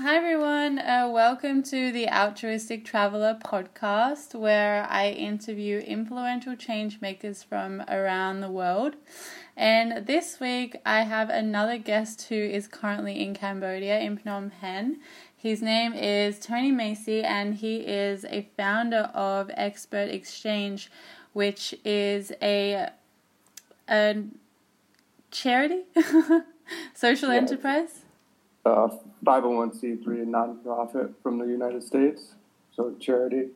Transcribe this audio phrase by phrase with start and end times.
[0.00, 0.78] Hi, everyone.
[0.78, 8.40] Uh, welcome to the Altruistic Traveler podcast, where I interview influential change makers from around
[8.40, 8.96] the world.
[9.58, 15.00] And this week, I have another guest who is currently in Cambodia, in Phnom Penh.
[15.36, 20.90] His name is Tony Macie, and he is a founder of Expert Exchange,
[21.34, 22.88] which is a,
[23.86, 24.22] a
[25.30, 25.82] charity,
[26.94, 27.36] social Yeah.
[27.36, 28.06] enterprise.
[28.64, 28.88] Uh,
[29.24, 32.34] 501c3 nonprofit from the United States,
[32.74, 33.48] so charity.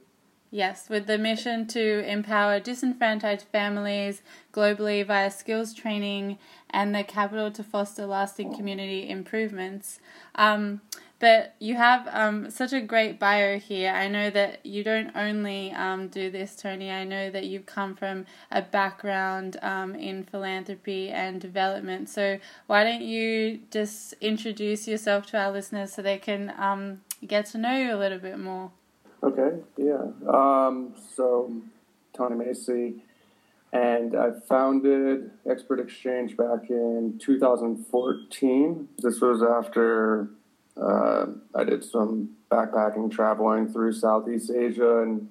[0.50, 4.22] Yes, with the mission to empower disenfranchised families
[4.52, 6.38] globally via skills training
[6.70, 9.98] and the capital to foster lasting community improvements.
[10.36, 10.80] Um,
[11.20, 13.92] but you have um, such a great bio here.
[13.92, 16.90] I know that you don't only um, do this, Tony.
[16.90, 22.08] I know that you've come from a background um, in philanthropy and development.
[22.08, 27.46] So why don't you just introduce yourself to our listeners so they can um, get
[27.46, 28.72] to know you a little bit more?
[29.22, 30.02] Okay, yeah.
[30.28, 31.50] Um, so,
[32.12, 33.00] Tony Macie,
[33.72, 38.88] and I founded Expert Exchange back in 2014.
[38.98, 40.28] This was after
[40.80, 45.28] uh, I did some backpacking traveling through Southeast Asia and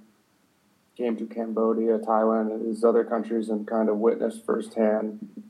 [0.97, 5.43] came to Cambodia, Thailand, and these other countries and kind of witnessed firsthand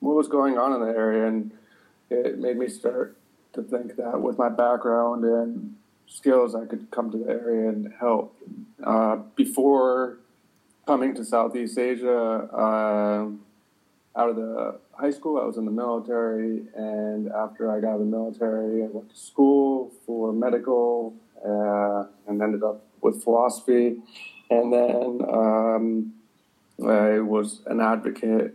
[0.00, 1.26] what was going on in the area.
[1.26, 1.52] And
[2.08, 3.16] it made me start
[3.52, 7.92] to think that with my background and skills, I could come to the area and
[7.98, 8.36] help.
[8.82, 10.18] Uh, before
[10.86, 13.28] coming to Southeast Asia, uh,
[14.16, 17.94] out of the high school, I was in the military, and after I got out
[17.94, 23.96] of the military, I went to school for medical uh, and ended up with philosophy.
[24.50, 26.12] And then um,
[26.86, 28.54] I was an advocate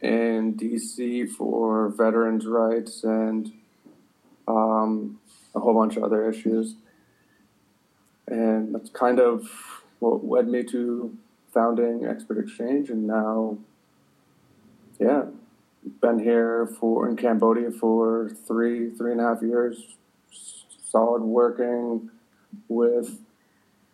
[0.00, 3.52] in DC for veterans' rights and
[4.48, 5.20] um,
[5.54, 6.74] a whole bunch of other issues.
[8.26, 9.48] And that's kind of
[10.00, 11.16] what led me to
[11.54, 12.90] founding Expert Exchange.
[12.90, 13.58] And now,
[14.98, 15.26] yeah,
[16.00, 19.96] been here for in Cambodia for three, three and a half years,
[20.30, 22.10] solid working
[22.68, 23.20] with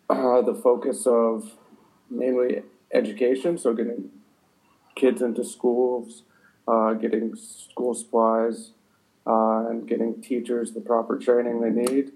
[0.09, 1.51] uh, the focus of
[2.09, 3.57] mainly education.
[3.57, 4.09] So getting
[4.95, 6.23] kids into schools,
[6.67, 8.71] uh, getting school supplies,
[9.25, 12.11] uh, and getting teachers the proper training they need,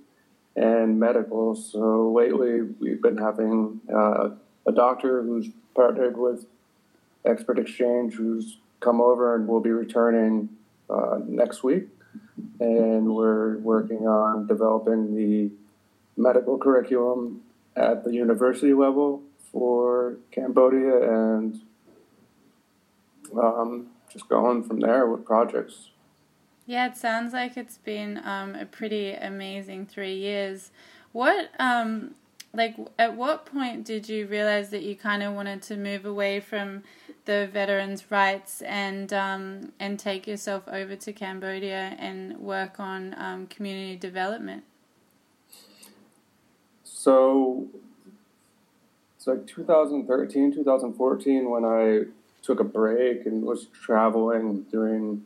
[0.56, 1.56] and medical.
[1.56, 4.30] So lately, we've been having uh,
[4.66, 6.46] a doctor who's partnered with
[7.26, 10.50] Expert Exchange, who's come over and we'll be returning
[10.90, 11.88] uh, next week.
[12.60, 15.52] And we're working on developing the
[16.16, 17.42] medical curriculum
[17.76, 19.22] at the university level
[19.52, 21.60] for Cambodia and
[23.40, 25.90] um, just going from there with projects.
[26.66, 30.72] Yeah, it sounds like it's been um, a pretty amazing three years.
[31.14, 32.16] What, um,
[32.57, 36.40] like, at what point did you realize that you kind of wanted to move away
[36.40, 36.81] from
[37.25, 43.45] the veterans' rights and um, and take yourself over to Cambodia and work on um,
[43.45, 44.63] community development?
[46.84, 47.68] So
[49.16, 52.06] it's like 2013, 2014 when I
[52.41, 55.25] took a break and was traveling, doing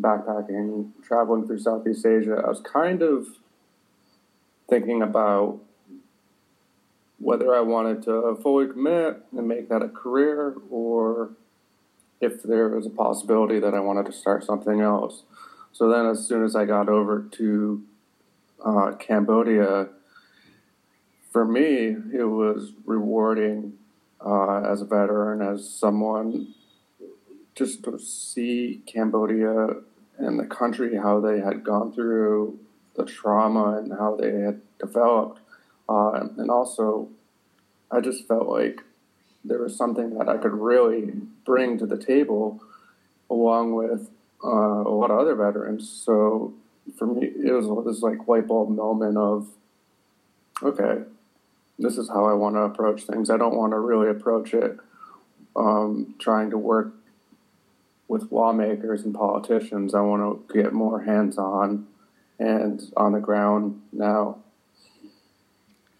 [0.00, 2.42] backpacking, traveling through Southeast Asia.
[2.44, 3.28] I was kind of
[4.68, 5.60] thinking about
[7.24, 11.30] whether I wanted to fully commit and make that a career or
[12.20, 15.22] if there was a possibility that I wanted to start something else.
[15.72, 17.82] So then, as soon as I got over to
[18.64, 19.88] uh, Cambodia,
[21.32, 23.72] for me, it was rewarding
[24.24, 26.54] uh, as a veteran, as someone,
[27.54, 29.68] just to see Cambodia
[30.18, 32.58] and the country, how they had gone through
[32.96, 35.40] the trauma and how they had developed.
[35.88, 37.08] Uh, and also,
[37.90, 38.80] I just felt like
[39.44, 41.12] there was something that I could really
[41.44, 42.62] bring to the table
[43.30, 44.10] along with
[44.42, 45.88] uh, a lot of other veterans.
[45.88, 46.54] So
[46.98, 49.48] for me, it was this like light bulb moment of,
[50.62, 51.02] okay,
[51.78, 53.30] this is how I want to approach things.
[53.30, 54.78] I don't want to really approach it
[55.56, 56.94] um, trying to work
[58.08, 59.94] with lawmakers and politicians.
[59.94, 61.86] I want to get more hands on
[62.38, 64.38] and on the ground now.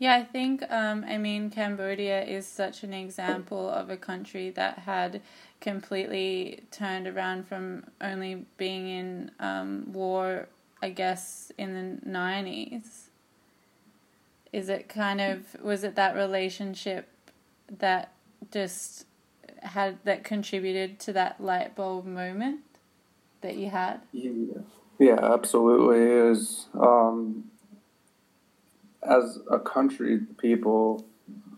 [0.05, 4.81] Yeah, I think, um, I mean, Cambodia is such an example of a country that
[4.81, 5.23] had
[5.63, 10.51] completely turned around from only being in um, war,
[10.83, 13.05] I guess, in the 90s.
[14.53, 17.09] Is it kind of, was it that relationship
[17.79, 18.13] that
[18.51, 19.07] just
[19.63, 22.61] had, that contributed to that light bulb moment
[23.41, 24.03] that you had?
[24.13, 24.61] Yeah,
[24.99, 26.67] yeah absolutely is.
[26.79, 27.53] Um,
[29.05, 31.05] as a country, people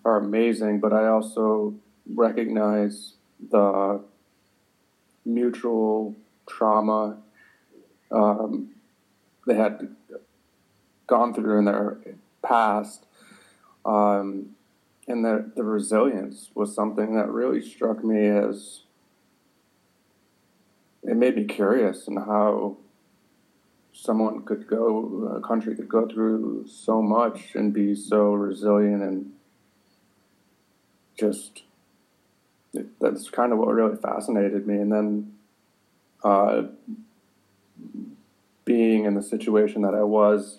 [0.04, 1.74] are amazing, but I also
[2.14, 3.14] recognize
[3.50, 4.00] the
[5.24, 6.14] mutual
[6.48, 7.18] trauma
[8.10, 8.70] um,
[9.46, 9.94] they had
[11.06, 11.98] gone through in their
[12.42, 13.06] past.
[13.84, 14.50] Um,
[15.08, 18.80] and the, the resilience was something that really struck me as
[21.04, 22.76] it made me curious in how
[24.06, 29.32] someone could go, a country could go through so much and be so resilient and
[31.18, 31.62] just
[33.00, 34.76] that's kind of what really fascinated me.
[34.76, 35.32] And then
[36.22, 36.62] uh,
[38.64, 40.58] being in the situation that I was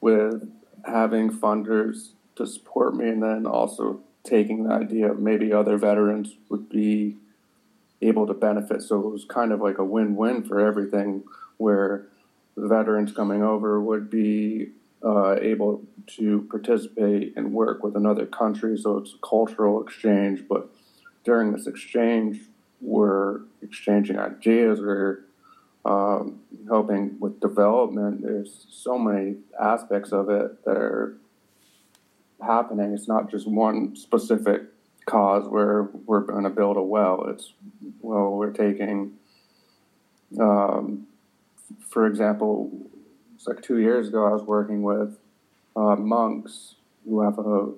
[0.00, 0.50] with
[0.84, 6.34] having funders to support me, and then also taking the idea of maybe other veterans
[6.48, 7.16] would be
[8.00, 8.82] able to benefit.
[8.82, 11.22] So it was kind of like a win win for everything
[11.58, 12.06] where
[12.56, 14.70] veterans coming over would be
[15.04, 18.76] uh, able to participate and work with another country.
[18.78, 20.68] So it's a cultural exchange, but
[21.24, 22.40] during this exchange,
[22.80, 25.24] we're exchanging ideas, we're
[25.84, 28.22] um, helping with development.
[28.22, 31.16] There's so many aspects of it that are
[32.40, 32.92] happening.
[32.92, 34.62] It's not just one specific
[35.06, 37.24] cause where we're going to build a well.
[37.28, 37.52] It's,
[38.00, 39.14] well, we're taking,
[40.40, 41.06] um,
[41.88, 42.70] for example,
[43.34, 45.18] it's like two years ago, I was working with
[45.76, 47.72] uh, monks who have a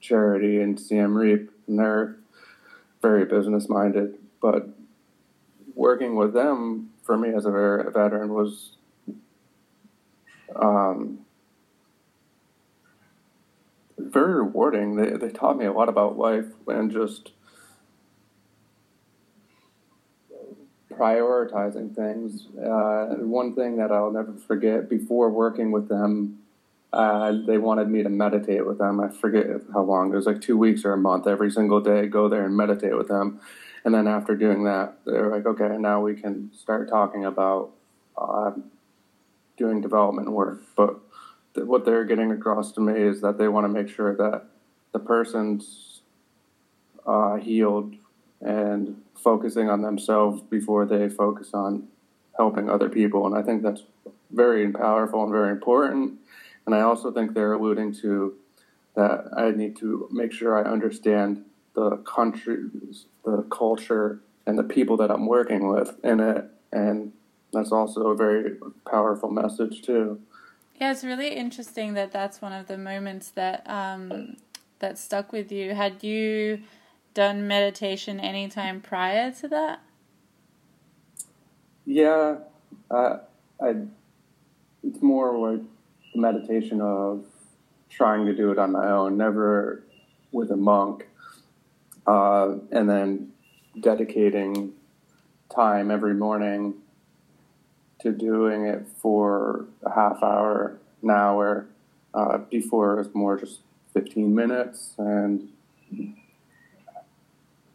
[0.00, 2.16] charity in Siem Reap, and they're
[3.02, 4.14] very business minded.
[4.40, 4.68] But
[5.74, 8.76] working with them for me as a veteran was
[10.54, 11.20] um,
[13.98, 14.96] very rewarding.
[14.96, 17.32] They, they taught me a lot about life and just
[20.98, 22.46] prioritizing things.
[22.58, 26.40] Uh, one thing that I'll never forget before working with them,
[26.92, 29.00] uh, they wanted me to meditate with them.
[29.00, 30.12] I forget how long.
[30.12, 31.26] It was like two weeks or a month.
[31.26, 33.40] Every single day, go there and meditate with them.
[33.84, 37.70] And then after doing that, they're like, okay, now we can start talking about
[38.16, 38.52] uh,
[39.56, 40.60] doing development work.
[40.76, 40.98] But
[41.54, 44.44] th- what they're getting across to me is that they want to make sure that
[44.92, 46.00] the person's
[47.06, 47.94] uh, healed
[48.40, 51.88] and focusing on themselves before they focus on
[52.36, 53.26] helping other people.
[53.26, 53.82] And I think that's
[54.30, 56.18] very powerful and very important.
[56.66, 58.34] And I also think they're alluding to
[58.94, 61.44] that I need to make sure I understand
[61.74, 62.64] the country,
[63.24, 66.44] the culture, and the people that I'm working with in it.
[66.72, 67.12] And
[67.52, 68.56] that's also a very
[68.90, 70.20] powerful message, too.
[70.80, 74.36] Yeah, it's really interesting that that's one of the moments that um,
[74.78, 75.74] that stuck with you.
[75.74, 76.60] Had you
[77.18, 79.80] done meditation anytime prior to that?
[81.84, 82.36] Yeah,
[82.92, 83.16] uh,
[83.60, 83.74] I.
[84.84, 85.60] It's more like
[86.14, 87.24] the meditation of
[87.90, 89.82] trying to do it on my own, never
[90.30, 91.08] with a monk,
[92.06, 93.32] uh, and then
[93.80, 94.74] dedicating
[95.52, 96.74] time every morning
[97.98, 101.66] to doing it for a half hour, an hour.
[102.14, 103.58] Uh, before it was more just
[103.92, 105.48] 15 minutes, and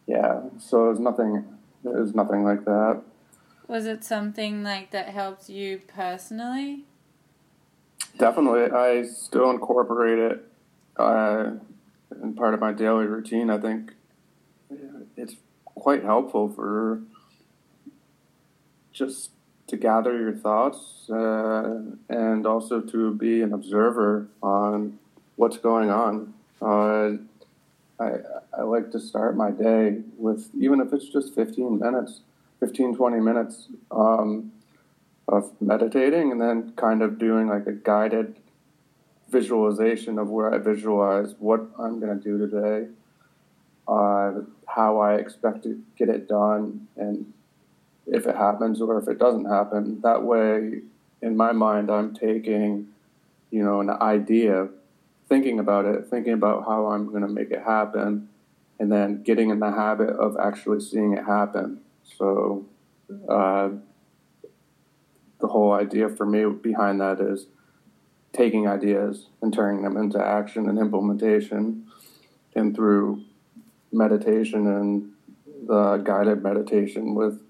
[0.06, 1.44] yeah, so it was nothing.
[1.84, 3.02] It was nothing like that.
[3.66, 6.84] Was it something like that helped you personally?
[8.18, 10.48] Definitely, I still incorporate it
[10.96, 11.52] uh,
[12.22, 13.50] in part of my daily routine.
[13.50, 13.92] I think
[15.16, 17.00] it's quite helpful for
[18.92, 19.30] just
[19.66, 24.98] to gather your thoughts uh, and also to be an observer on
[25.36, 26.34] what's going on.
[26.60, 27.22] Uh,
[27.98, 28.12] I,
[28.58, 32.20] I like to start my day with, even if it's just 15 minutes,
[32.60, 34.52] 15, 20 minutes um,
[35.28, 38.36] of meditating and then kind of doing like a guided
[39.28, 42.88] visualization of where I visualize what I'm going to do today,
[43.88, 44.32] uh,
[44.66, 47.32] how I expect to get it done, and
[48.06, 50.00] if it happens or if it doesn't happen.
[50.02, 50.80] That way,
[51.22, 52.88] in my mind, I'm taking,
[53.50, 54.68] you know, an idea,
[55.34, 58.28] thinking about it, thinking about how I'm going to make it happen,
[58.78, 61.80] and then getting in the habit of actually seeing it happen.
[62.04, 62.66] So,
[63.28, 63.70] uh,
[65.40, 67.48] the whole idea for me behind that is
[68.32, 71.86] taking ideas and turning them into action and implementation,
[72.54, 73.24] and through
[73.90, 75.10] meditation and
[75.66, 77.40] the guided meditation with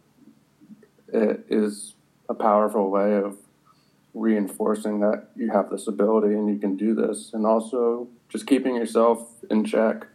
[1.13, 1.95] it is
[2.31, 3.37] a powerful way of
[4.15, 7.33] reinforcing that you have this ability and you can do this.
[7.35, 10.07] And also just keeping yourself in check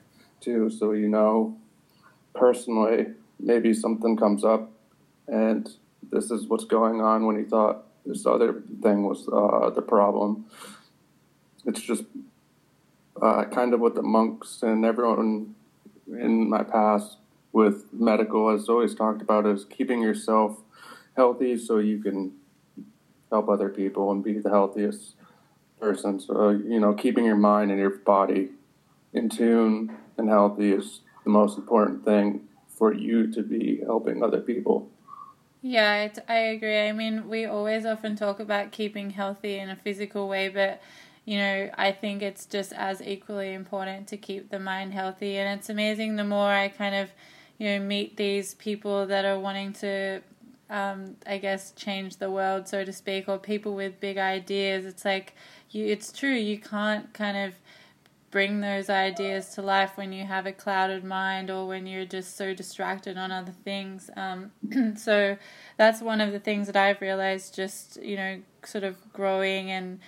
[0.42, 1.58] too so you know
[2.34, 3.08] personally
[3.40, 4.72] maybe something comes up
[5.28, 5.70] and
[6.12, 10.46] this is what's going on when you thought this other thing was uh, the problem.
[11.66, 12.04] It's just
[13.22, 15.56] uh, kind of what the monks and everyone
[16.08, 17.18] in my past
[17.52, 20.58] with medical has always talked about is keeping yourself
[21.16, 22.32] healthy so you can
[23.32, 25.16] help other people and be the healthiest
[25.80, 26.20] person.
[26.20, 28.50] So, uh, you know, keeping your mind and your body
[29.14, 34.42] in tune and healthy is the most important thing for you to be helping other
[34.42, 34.90] people.
[35.62, 36.88] Yeah, I agree.
[36.88, 40.82] I mean, we always often talk about keeping healthy in a physical way, but
[41.26, 45.38] you know, I think it's just as equally important to keep the mind healthy.
[45.38, 47.12] And it's amazing the more I kind of,
[47.60, 50.22] you know, meet these people that are wanting to,
[50.70, 54.86] um, I guess, change the world, so to speak, or people with big ideas.
[54.86, 55.36] It's like,
[55.72, 57.54] you, it's true, you can't kind of
[58.32, 62.38] bring those ideas to life when you have a clouded mind or when you're just
[62.38, 64.10] so distracted on other things.
[64.16, 64.52] Um,
[64.96, 65.38] so
[65.78, 70.00] that's one of the things that I've realized just, you know, sort of growing and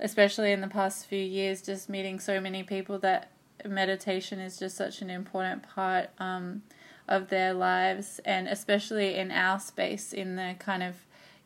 [0.00, 3.30] especially in the past few years, just meeting so many people that
[3.64, 6.62] meditation is just such an important part um,
[7.08, 10.94] of their lives, and especially in our space, in the kind of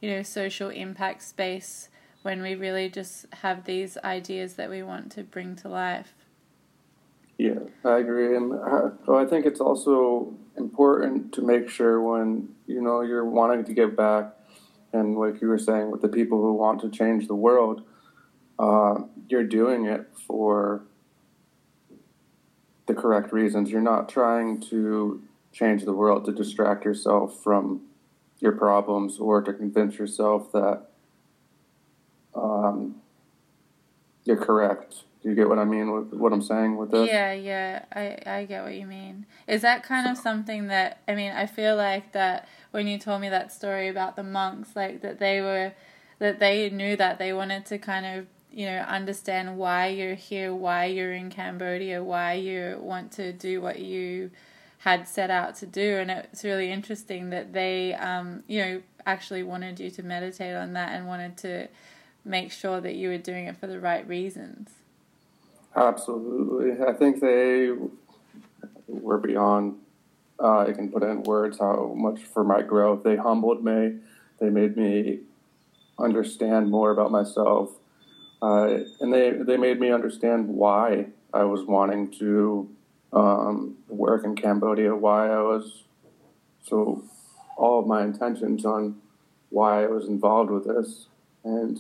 [0.01, 1.89] you know social impact space,
[2.23, 6.15] when we really just have these ideas that we want to bring to life.
[7.39, 12.83] Yeah, I agree, and uh, I think it's also important to make sure when you
[12.83, 14.35] know you're wanting to give back,
[14.93, 17.83] and like you were saying, with the people who want to change the world
[18.63, 20.83] uh, you're doing it for
[22.87, 23.71] the correct reasons.
[23.71, 25.23] You're not trying to
[25.53, 27.83] change the world to distract yourself from
[28.41, 30.89] your problems or to convince yourself that
[32.35, 32.97] um,
[34.25, 35.05] you're correct.
[35.23, 37.07] Do you get what I mean with what I'm saying with this?
[37.07, 39.27] Yeah, yeah, I, I get what you mean.
[39.47, 41.31] Is that kind of something that I mean?
[41.31, 45.21] I feel like that when you told me that story about the monks, like that
[45.21, 45.75] they were
[46.19, 50.55] that they knew that they wanted to kind of you know understand why you're here
[50.55, 54.31] why you're in cambodia why you want to do what you
[54.83, 59.43] had set out to do and it's really interesting that they um, you know actually
[59.43, 61.69] wanted you to meditate on that and wanted to
[62.25, 64.71] make sure that you were doing it for the right reasons.
[65.77, 66.85] Absolutely.
[66.85, 67.71] I think they
[68.89, 69.77] were beyond
[70.43, 73.05] uh, i can put in words how much for my growth.
[73.05, 73.99] They humbled me.
[74.41, 75.21] They made me
[75.97, 77.71] understand more about myself.
[78.43, 82.69] Uh, and they they made me understand why I was wanting to
[83.13, 85.83] um, work in Cambodia, why I was
[86.65, 87.03] so
[87.57, 89.01] all of my intentions on
[89.51, 91.07] why I was involved with this,
[91.45, 91.79] and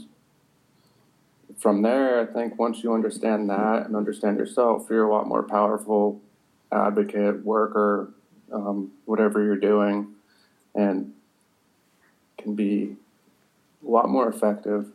[1.59, 5.43] from there, I think once you understand that and understand yourself, you're a lot more
[5.43, 6.21] powerful
[6.71, 8.11] advocate, worker,
[8.53, 10.09] um, whatever you're doing,
[10.75, 11.13] and
[12.39, 12.97] can be
[13.87, 14.91] a lot more effective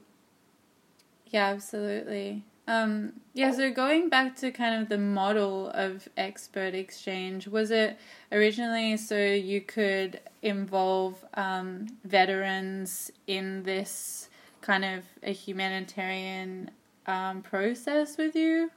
[1.31, 2.43] yeah, absolutely.
[2.67, 7.97] Um, yeah, so going back to kind of the model of expert exchange, was it
[8.31, 16.69] originally so you could involve um, veterans in this kind of a humanitarian
[17.05, 18.69] um, process with you?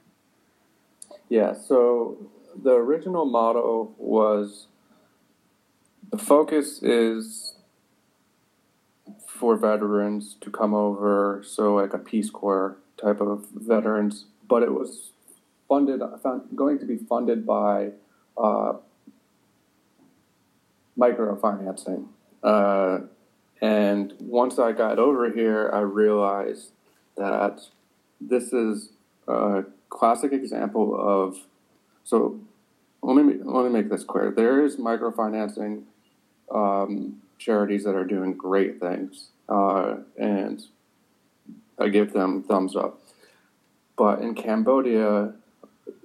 [1.27, 2.17] Yeah, so
[2.63, 4.67] the original model was
[6.11, 7.55] the focus is
[9.27, 14.73] for veterans to come over, so like a Peace Corps type of veterans, but it
[14.73, 15.11] was
[15.67, 17.91] funded, found, going to be funded by
[18.37, 18.73] uh,
[20.97, 22.05] microfinancing.
[22.43, 22.99] Uh,
[23.61, 26.71] and once I got over here, I realized
[27.15, 27.61] that
[28.19, 28.89] this is
[29.27, 31.37] a classic example of.
[32.03, 32.39] So
[33.03, 34.31] let me let me make this clear.
[34.31, 35.83] There is microfinancing
[36.53, 40.63] um, charities that are doing great things, uh, and
[41.81, 43.01] I give them thumbs up.
[43.97, 45.33] But in Cambodia,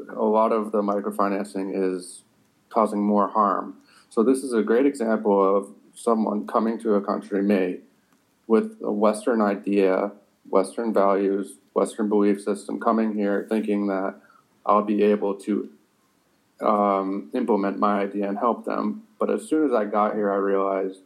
[0.08, 2.22] a lot of the microfinancing is
[2.70, 3.76] causing more harm.
[4.10, 7.78] So this is a great example of someone coming to a country, me,
[8.46, 10.12] with a Western idea,
[10.48, 14.14] Western values, Western belief system, coming here thinking that
[14.64, 15.70] I'll be able to
[16.60, 19.02] um, implement my idea and help them.
[19.18, 21.00] But as soon as I got here, I realized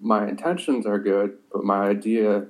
[0.00, 2.46] my intentions are good, but my idea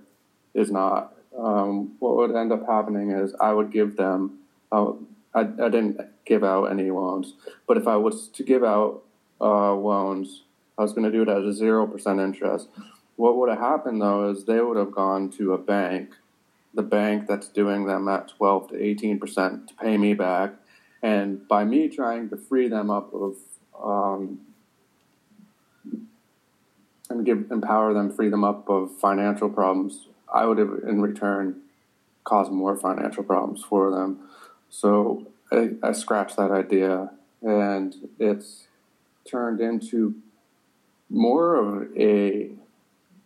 [0.54, 1.13] is not.
[1.38, 4.38] Um, what would end up happening is I would give them.
[4.71, 4.93] Uh,
[5.35, 7.35] I, I didn't give out any loans,
[7.67, 9.03] but if I was to give out
[9.41, 10.43] uh, loans,
[10.79, 12.69] I was going to do it at a zero percent interest.
[13.17, 16.11] What would have happened though is they would have gone to a bank,
[16.73, 20.55] the bank that's doing them at twelve to eighteen percent to pay me back,
[21.03, 23.37] and by me trying to free them up of
[23.83, 24.41] um,
[27.11, 31.61] and give empower them, free them up of financial problems, I would in return
[32.25, 34.29] caused more financial problems for them.
[34.69, 38.67] So I, I scratched that idea, and it's
[39.25, 40.17] turned into
[41.09, 42.50] more of a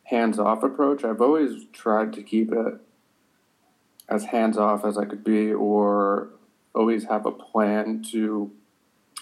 [0.04, 1.02] hands off approach.
[1.02, 2.74] I've always tried to keep it
[4.08, 6.28] as hands off as I could be, or
[6.74, 8.50] always have a plan to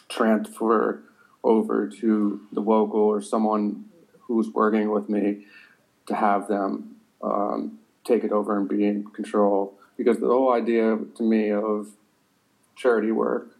[0.08, 1.02] transfer
[1.44, 3.84] over to the local or someone
[4.22, 5.46] who's working with me
[6.06, 9.74] to have them um, take it over and be in control.
[9.96, 11.88] Because the whole idea to me of
[12.76, 13.56] charity work,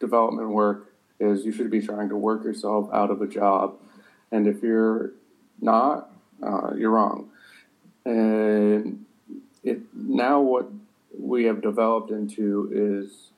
[0.00, 3.78] development work, is you should be trying to work yourself out of a job.
[4.30, 5.12] And if you're
[5.60, 6.10] not,
[6.42, 7.30] uh, you're wrong.
[8.04, 9.04] And
[9.62, 10.68] it now what
[11.18, 13.30] we have developed into is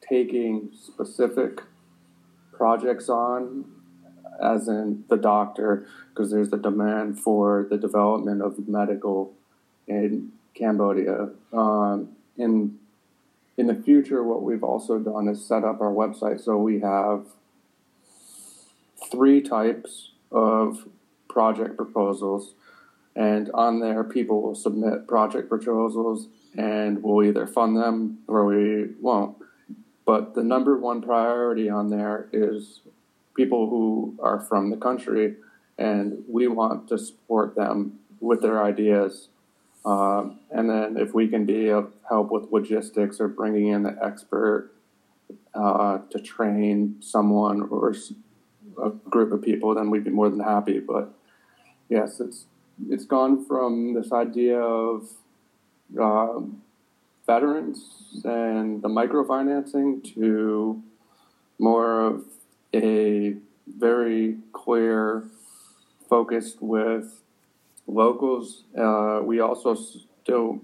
[0.00, 1.62] taking specific
[2.52, 3.64] projects on,
[4.42, 9.32] as in the doctor, because there's a demand for the development of medical
[9.86, 11.30] in Cambodia.
[11.52, 12.78] Um, in
[13.56, 17.24] in the future, what we've also done is set up our website so we have
[19.10, 20.86] three types of
[21.28, 22.54] project proposals,
[23.14, 28.90] and on there, people will submit project proposals, and we'll either fund them or we
[29.00, 29.36] won't.
[30.04, 32.80] But the number one priority on there is
[33.36, 35.34] people who are from the country,
[35.78, 39.28] and we want to support them with their ideas.
[39.84, 43.96] Um, and then if we can be of help with logistics or bringing in the
[44.02, 44.72] expert
[45.54, 47.94] uh, to train someone or
[48.82, 50.80] a group of people, then we'd be more than happy.
[50.80, 51.14] But
[51.88, 52.46] yes, it's
[52.90, 55.08] it's gone from this idea of
[56.00, 56.62] um,
[57.26, 60.82] veterans and the microfinancing to
[61.58, 62.24] more of
[62.84, 65.24] a very clear
[66.08, 67.22] focused with
[67.86, 68.64] locals.
[68.76, 70.60] Uh, we also still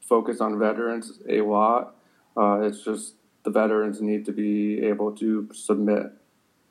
[0.00, 1.94] focus on veterans a lot.
[2.36, 6.12] Uh, it's just the veterans need to be able to submit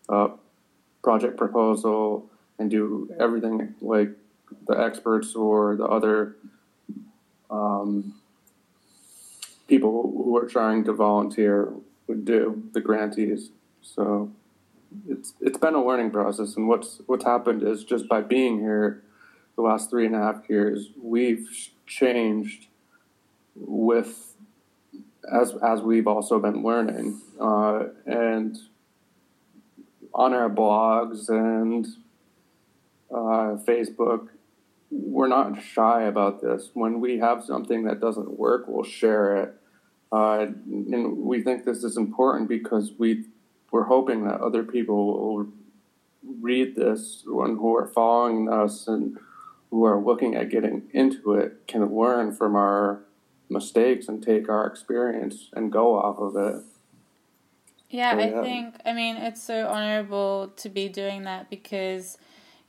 [0.09, 0.29] a
[1.03, 2.29] project proposal
[2.59, 4.09] and do everything like
[4.67, 6.35] the experts or the other
[7.49, 8.13] um,
[9.67, 11.73] people who are trying to volunteer
[12.07, 13.49] would do, the grantees.
[13.81, 14.31] So
[15.07, 19.03] it's it's been a learning process, and what's what's happened is just by being here
[19.55, 21.47] the last three and a half years, we've
[21.85, 22.67] changed
[23.55, 24.35] with
[25.31, 28.57] as as we've also been learning, uh, and
[30.13, 31.87] on our blogs and
[33.09, 34.27] uh, Facebook,
[34.89, 36.69] we're not shy about this.
[36.73, 39.61] When we have something that doesn't work, we'll share it
[40.11, 43.25] uh, and we think this is important because we
[43.71, 45.47] we're hoping that other people will
[46.39, 49.17] read this and who are following us and
[49.71, 53.01] who are looking at getting into it can learn from our
[53.49, 56.63] mistakes and take our experience and go off of it.
[57.89, 58.39] Yeah, so, yeah.
[58.39, 62.17] I think I mean it's so honorable to be doing that because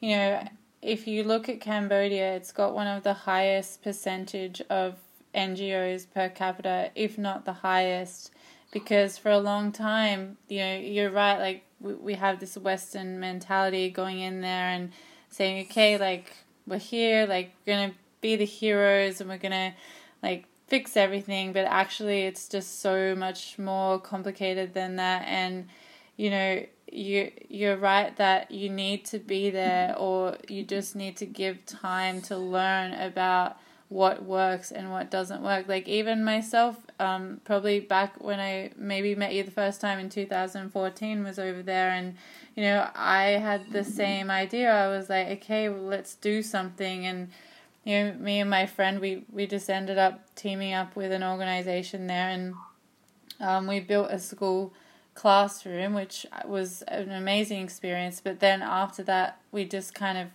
[0.01, 0.49] you know
[0.83, 4.97] if you look at Cambodia, it's got one of the highest percentage of
[5.33, 8.33] NGOs per capita, if not the highest,
[8.73, 13.21] because for a long time, you know, you're right, like we, we have this Western
[13.21, 14.91] mentality going in there and
[15.29, 16.35] saying, okay, like
[16.67, 19.75] we're here, like we're gonna be the heroes and we're gonna
[20.23, 25.23] like fix everything, but actually it's just so much more complicated than that.
[25.29, 25.69] And
[26.17, 31.17] you know you you're right that you need to be there or you just need
[31.17, 33.57] to give time to learn about
[33.93, 35.69] what works and what doesn't work.
[35.69, 40.09] Like even myself, um, probably back when I maybe met you the first time in
[40.09, 42.17] 2014 was over there, and
[42.57, 44.73] you know I had the same idea.
[44.73, 47.31] I was like, okay, well, let's do something, and
[47.85, 51.23] you know me and my friend we we just ended up teaming up with an
[51.23, 52.55] organization there, and
[53.41, 54.73] um, we built a school
[55.15, 58.23] classroom, which was an amazing experience.
[58.25, 60.29] But then after that, we just kind of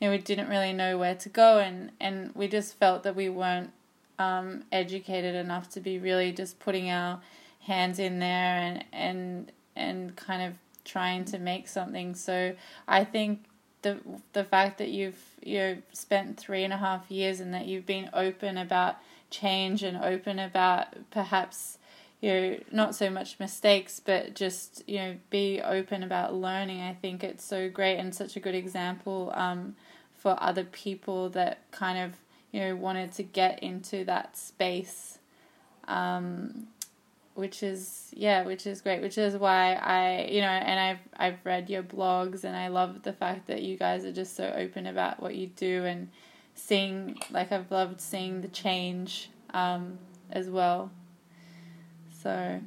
[0.00, 3.16] you know, we didn't really know where to go, and and we just felt that
[3.16, 3.70] we weren't
[4.18, 7.20] um, educated enough to be really just putting our
[7.60, 10.54] hands in there and and and kind of
[10.84, 12.14] trying to make something.
[12.14, 12.54] So
[12.86, 13.44] I think
[13.82, 13.98] the
[14.32, 17.86] the fact that you've you know spent three and a half years and that you've
[17.86, 18.96] been open about
[19.30, 21.78] change and open about perhaps
[22.20, 26.94] you know not so much mistakes but just you know be open about learning i
[26.94, 29.74] think it's so great and such a good example um,
[30.26, 32.14] for other people that kind of
[32.50, 35.20] you know wanted to get into that space
[35.86, 36.66] um,
[37.34, 41.38] which is yeah which is great which is why i you know and i've i've
[41.44, 44.86] read your blogs and i love the fact that you guys are just so open
[44.88, 46.08] about what you do and
[46.56, 49.98] seeing like i've loved seeing the change um,
[50.32, 50.90] as well
[52.22, 52.60] So,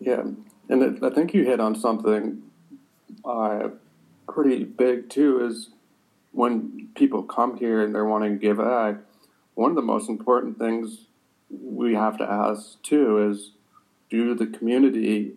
[0.00, 0.22] yeah,
[0.68, 2.42] and I think you hit on something
[3.24, 3.70] uh,
[4.28, 5.44] pretty big too.
[5.44, 5.70] Is
[6.36, 8.96] when people come here and they're wanting to give back,
[9.54, 11.06] one of the most important things
[11.48, 13.52] we have to ask too is,
[14.10, 15.32] do the community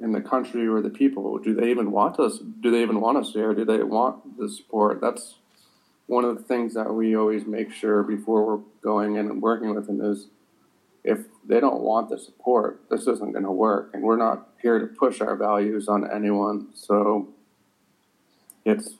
[0.00, 2.38] in the country or the people do they even want us?
[2.60, 3.52] Do they even want us here?
[3.52, 5.02] Do they want the support?
[5.02, 5.34] That's
[6.06, 9.74] one of the things that we always make sure before we're going in and working
[9.74, 10.28] with them is
[11.04, 13.90] if they don't want the support, this isn't going to work.
[13.92, 16.68] And we're not here to push our values on anyone.
[16.74, 17.28] So
[18.64, 18.94] it's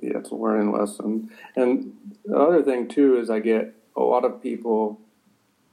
[0.00, 1.30] yeah, it's a learning lesson.
[1.54, 1.92] And
[2.24, 5.00] the other thing too is I get a lot of people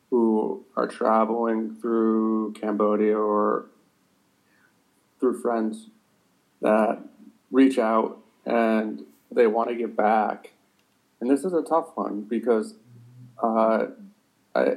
[0.09, 3.65] who are traveling through Cambodia or
[5.19, 5.87] through friends
[6.61, 6.99] that
[7.51, 10.51] reach out and they want to give back.
[11.19, 12.75] And this is a tough one because
[13.41, 13.87] uh,
[14.53, 14.75] I,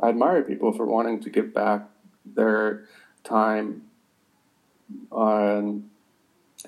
[0.00, 1.88] I admire people for wanting to give back
[2.24, 2.86] their
[3.24, 3.82] time
[5.10, 5.88] on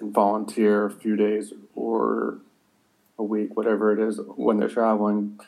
[0.01, 2.39] and volunteer a few days or
[3.19, 5.39] a week, whatever it is, when they're traveling.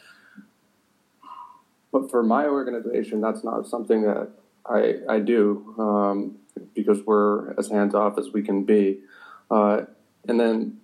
[1.92, 4.30] But for my organization, that's not something that
[4.66, 6.36] I, I do um,
[6.74, 9.00] because we're as hands off as we can be.
[9.50, 9.82] Uh,
[10.28, 10.78] and then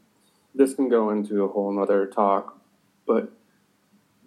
[0.54, 2.58] this can go into a whole other talk,
[3.06, 3.30] but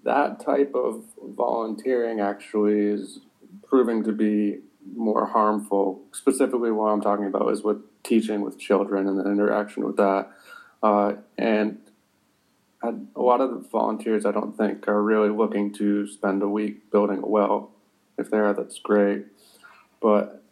[0.03, 3.19] that type of volunteering actually is
[3.67, 4.59] proving to be
[4.95, 6.01] more harmful.
[6.11, 10.29] Specifically, what I'm talking about is with teaching with children and the interaction with that.
[10.81, 11.79] Uh, and
[12.81, 16.89] a lot of the volunteers, I don't think, are really looking to spend a week
[16.91, 17.71] building a well.
[18.17, 19.25] If they are, that's great.
[20.01, 20.43] But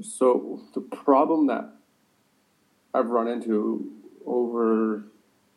[0.00, 1.70] so the problem that
[2.94, 3.90] I've run into
[4.26, 5.04] over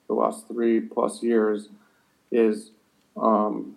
[0.07, 1.69] the last three plus years
[2.31, 2.71] is
[3.15, 3.75] um,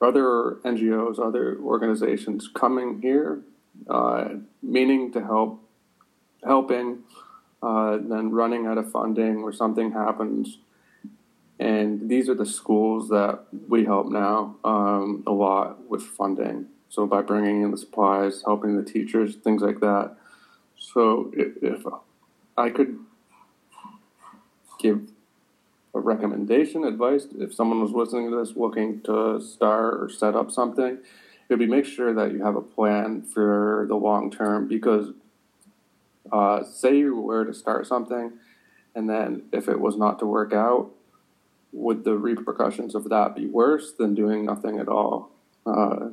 [0.00, 3.40] other NGOs, other organizations coming here,
[3.88, 4.28] uh,
[4.62, 5.62] meaning to help,
[6.44, 6.98] helping,
[7.62, 10.58] uh, then running out of funding or something happens.
[11.58, 16.66] And these are the schools that we help now um, a lot with funding.
[16.88, 20.16] So by bringing in the supplies, helping the teachers, things like that.
[20.78, 21.84] So if, if
[22.56, 22.98] I could
[24.78, 25.10] give
[25.94, 30.50] a recommendation, advice, if someone was listening to this looking to start or set up
[30.50, 30.98] something,
[31.54, 35.12] be make sure that you have a plan for the long term because
[36.32, 38.32] uh, say you were to start something
[38.96, 40.90] and then if it was not to work out,
[41.70, 45.30] would the repercussions of that be worse than doing nothing at all?
[45.66, 46.08] Uh,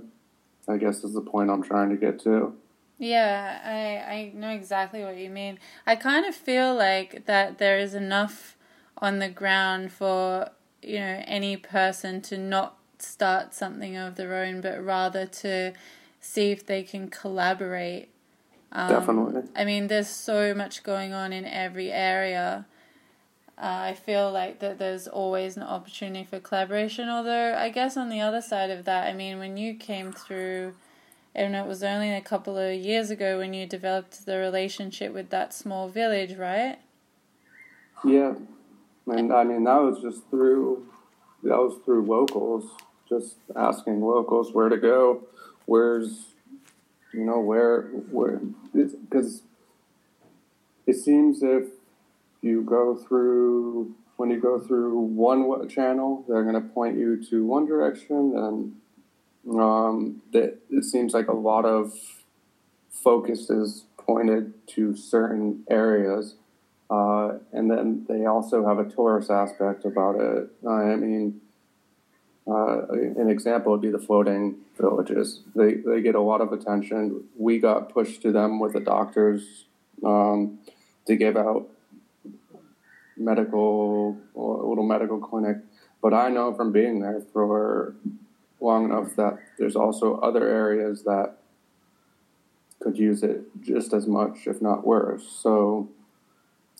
[0.67, 2.53] I guess is the point I'm trying to get to.
[2.99, 5.59] Yeah, I I know exactly what you mean.
[5.87, 8.57] I kind of feel like that there is enough
[8.97, 10.49] on the ground for
[10.81, 15.73] you know any person to not start something of their own, but rather to
[16.19, 18.09] see if they can collaborate.
[18.71, 19.41] Um, Definitely.
[19.55, 22.65] I mean, there's so much going on in every area.
[23.57, 27.07] Uh, I feel like that there's always an opportunity for collaboration.
[27.07, 30.73] Although I guess on the other side of that, I mean, when you came through,
[31.35, 35.29] and it was only a couple of years ago when you developed the relationship with
[35.29, 36.79] that small village, right?
[38.03, 38.33] Yeah,
[39.07, 40.87] and I mean, that was just through,
[41.43, 42.65] that was through locals,
[43.07, 45.23] just asking locals where to go,
[45.65, 46.25] where's,
[47.13, 48.39] you know, where, where,
[48.73, 49.43] because
[50.87, 51.65] it seems if
[52.41, 57.45] you go through, when you go through one channel, they're going to point you to
[57.45, 61.93] one direction, and um, that it seems like a lot of
[62.89, 66.35] focus is pointed to certain areas
[66.93, 70.47] uh, and then they also have a tourist aspect about it.
[70.67, 71.41] I mean,
[72.47, 75.41] uh, an example would be the floating villages.
[75.55, 77.23] They, they get a lot of attention.
[77.37, 79.65] We got pushed to them with the doctors
[80.03, 80.59] um,
[81.07, 81.69] to give out
[83.15, 85.57] medical, a little medical clinic.
[86.01, 87.95] But I know from being there for
[88.59, 91.35] long enough that there's also other areas that
[92.81, 95.25] could use it just as much, if not worse.
[95.41, 95.89] So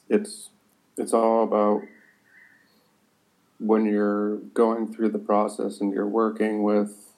[0.10, 0.50] it's
[0.98, 1.82] it's all about
[3.64, 7.12] when you're going through the process and you're working with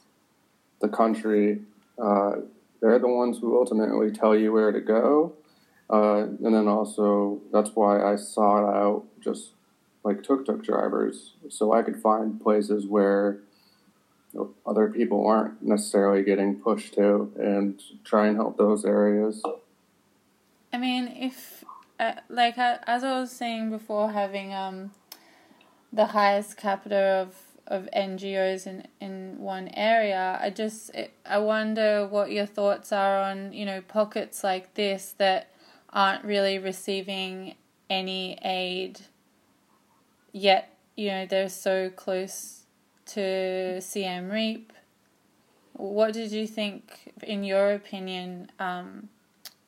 [0.80, 1.62] the country,
[1.98, 2.34] uh,
[2.82, 5.34] they're the ones who ultimately tell you where to go.
[5.90, 9.52] Uh, and then also, that's why I sought out just
[10.04, 13.40] like tuk tuk drivers so I could find places where
[14.34, 19.42] you know, other people aren't necessarily getting pushed to and try and help those areas.
[20.72, 21.64] I mean, if
[22.00, 24.92] uh, like uh, as I was saying before, having um
[25.96, 27.36] the highest capita of
[27.68, 30.38] of NGOs in, in one area.
[30.40, 30.92] I just
[31.26, 35.50] I wonder what your thoughts are on you know pockets like this that
[35.92, 37.56] aren't really receiving
[37.90, 39.00] any aid
[40.34, 42.64] yet you know they're so close
[43.06, 44.74] to Siem Reap.
[45.74, 49.10] What did you think, in your opinion, um,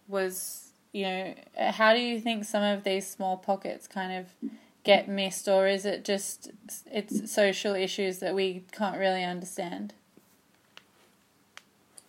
[0.08, 4.52] was you know how do you think some of these small pockets kind of
[4.88, 6.50] get missed, or is it just
[6.90, 9.94] it's social issues that we can't really understand?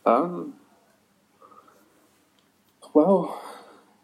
[0.07, 0.55] Um.
[2.95, 3.43] Well,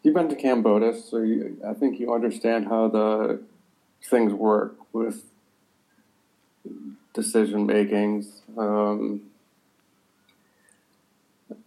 [0.03, 3.41] you've been to Cambodia, so you, I think you understand how the
[4.03, 5.23] things work with
[7.13, 8.41] decision makings.
[8.57, 9.21] Um,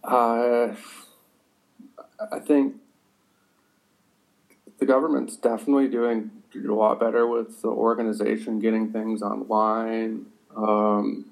[0.04, 0.76] I,
[2.32, 2.76] I think
[4.78, 11.26] the government's definitely doing a lot better with the organization, getting things online, um,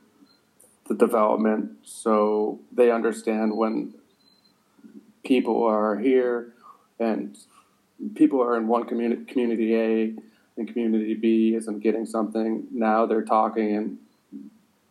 [0.88, 3.94] the development, so they understand when
[5.24, 6.52] people are here
[7.00, 7.36] and
[8.14, 10.14] people are in one community, community A
[10.56, 12.66] and community B isn't getting something.
[12.70, 13.98] Now they're talking and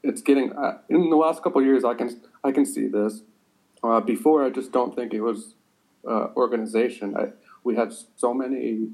[0.04, 1.84] it's getting uh, in the last couple years.
[1.84, 3.22] I can I can see this.
[3.84, 5.54] Uh, before, I just don't think it was
[6.08, 7.16] uh, organization.
[7.16, 7.30] I,
[7.64, 8.90] we had so many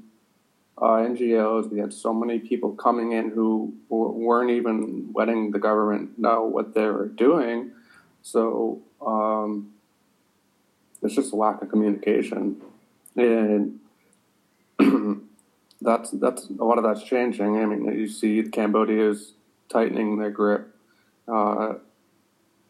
[0.82, 1.70] uh, NGOs.
[1.70, 6.74] We had so many people coming in who weren't even letting the government know what
[6.74, 7.70] they were doing.
[8.22, 9.72] So um,
[11.02, 12.60] it's just a lack of communication,
[13.16, 13.78] and
[15.80, 17.58] that's that's a lot of that's changing.
[17.58, 19.34] I mean, you see Cambodia is
[19.68, 20.74] tightening their grip
[21.28, 21.74] uh,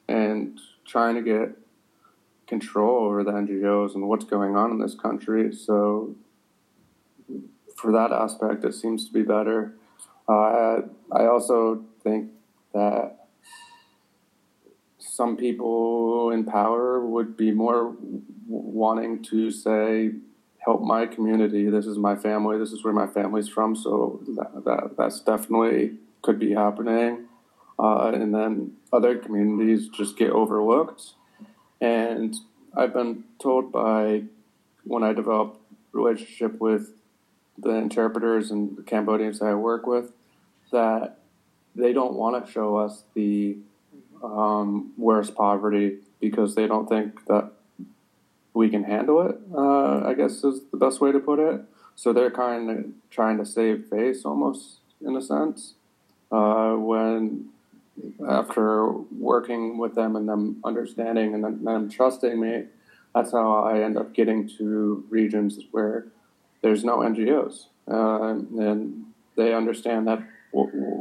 [0.09, 1.57] and trying to get
[2.47, 5.55] control over the NGOs and what's going on in this country.
[5.55, 6.15] So,
[7.77, 9.75] for that aspect, it seems to be better.
[10.29, 12.31] Uh, I also think
[12.73, 13.27] that
[14.99, 17.95] some people in power would be more
[18.49, 20.13] wanting to say,
[20.59, 21.69] help my community.
[21.69, 22.59] This is my family.
[22.59, 23.75] This is where my family's from.
[23.75, 27.27] So that, that that's definitely could be happening
[27.79, 31.15] uh, and then other communities just get overlooked.
[31.81, 32.35] And
[32.77, 34.25] I've been told by
[34.85, 35.59] when I developed
[35.93, 36.93] relationship with
[37.59, 40.13] the interpreters and the Cambodians that I work with
[40.71, 41.19] that
[41.75, 43.57] they don't want to show us the
[44.23, 47.51] um, worst poverty because they don't think that
[48.55, 49.37] we can handle it.
[49.55, 51.63] Uh, I guess is the best way to put it.
[51.95, 55.75] So they're kind of trying to save face almost in a sense
[56.31, 57.49] uh, when
[58.27, 62.65] after working with them and them understanding and them, them trusting me,
[63.15, 66.07] that's how I end up getting to regions where
[66.63, 70.23] there's no NGOs, uh, and they understand that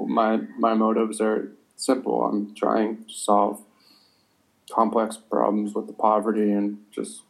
[0.07, 2.23] my my motives are simple.
[2.25, 3.61] I'm trying to solve
[4.71, 7.23] complex problems with the poverty and just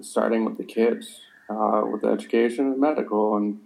[0.00, 3.60] starting with the kids, uh, with the education and medical, and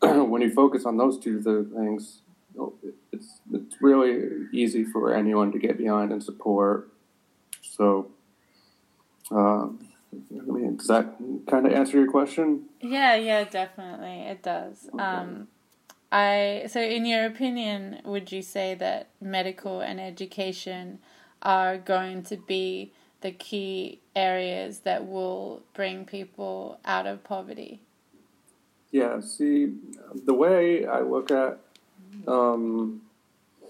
[0.30, 2.20] when you focus on those two things,
[3.12, 6.90] it's it's really easy for anyone to get behind and support.
[7.62, 8.10] So,
[9.30, 9.68] uh,
[10.12, 11.16] I mean, does that
[11.48, 12.64] kind of answer your question?
[12.80, 14.88] Yeah, yeah, definitely, it does.
[14.92, 15.02] Okay.
[15.02, 15.48] Um,
[16.12, 21.00] I so, in your opinion, would you say that medical and education
[21.42, 27.80] are going to be the key areas that will bring people out of poverty?
[28.90, 29.20] Yeah.
[29.20, 29.74] See,
[30.24, 31.58] the way I look at
[32.28, 33.02] um,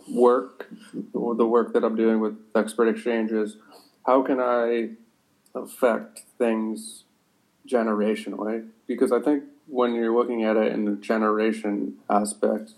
[0.08, 3.56] work, the work that I'm doing with expert exchanges,
[4.04, 4.90] how can I
[5.54, 7.04] affect things
[7.68, 8.68] generationally?
[8.86, 12.72] Because I think when you're looking at it in the generation aspect,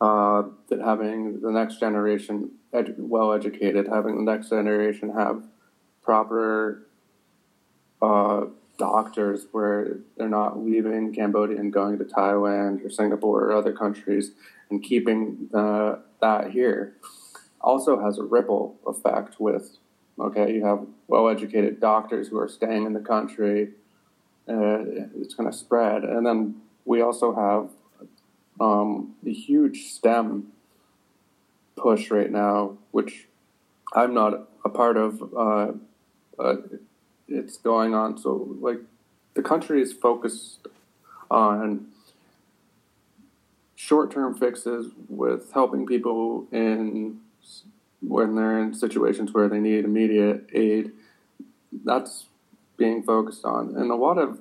[0.00, 5.42] uh, that having the next generation edu- well educated, having the next generation have
[6.02, 6.86] proper
[8.02, 8.44] uh,
[8.76, 14.32] doctors where they're not leaving Cambodia and going to Thailand or Singapore or other countries
[14.68, 16.94] and keeping the, that here
[17.60, 19.78] also has a ripple effect with
[20.18, 23.70] okay you have well educated doctors who are staying in the country.
[24.46, 26.04] Uh, it's going to spread.
[26.04, 27.70] And then we also have
[28.60, 30.48] um, a huge stem
[31.76, 33.26] push right now which
[33.94, 35.72] i'm not a part of uh,
[36.38, 36.56] uh,
[37.28, 38.18] it's going on.
[38.18, 38.78] So like
[39.34, 40.66] the country is focused
[41.30, 41.86] on
[43.74, 47.20] short-term fixes with helping people in
[48.06, 50.92] when they're in situations where they need immediate aid.
[51.84, 52.26] That's
[52.76, 54.38] being focused on, and a lot of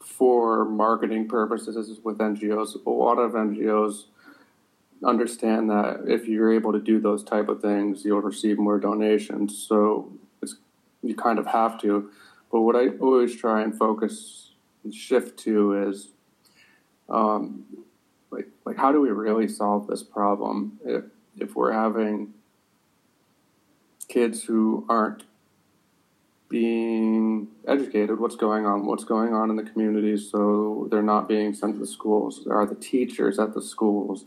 [0.00, 2.84] for marketing purposes with NGOs.
[2.84, 4.04] A lot of NGOs
[5.04, 9.56] understand that if you're able to do those type of things, you'll receive more donations.
[9.56, 10.56] So it's
[11.02, 12.10] you kind of have to.
[12.52, 14.50] But what I always try and focus
[14.84, 16.08] and shift to is,
[17.08, 17.64] um,
[18.30, 21.04] like like how do we really solve this problem if
[21.38, 22.34] if we're having
[24.10, 25.22] kids who aren't
[26.48, 31.54] being educated what's going on what's going on in the community so they're not being
[31.54, 32.46] sent to the schools.
[32.48, 34.24] Are the teachers at the schools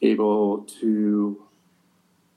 [0.00, 1.42] able to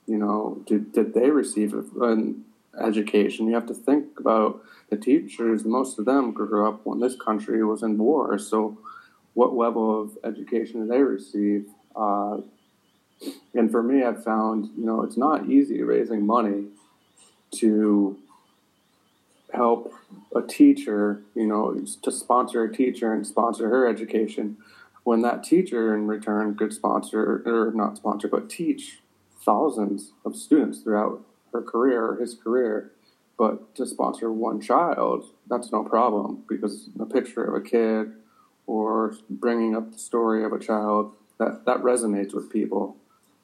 [0.06, 2.44] you know did, did they receive an
[2.80, 3.46] education?
[3.46, 5.64] You have to think about the teachers.
[5.64, 8.76] Most of them grew up when this country was in war so
[9.34, 11.66] what level of education did they receive?
[11.94, 12.38] Uh,
[13.54, 16.66] and for me i've found you know it's not easy raising money
[17.50, 18.16] to
[19.52, 19.92] help
[20.34, 24.56] a teacher, you know, to sponsor a teacher and sponsor her education,
[25.04, 28.98] when that teacher in return could sponsor, or not sponsor, but teach
[29.44, 32.92] thousands of students throughout her career or his career.
[33.38, 38.12] But to sponsor one child, that's no problem because a picture of a kid
[38.66, 42.96] or bringing up the story of a child that, that resonates with people.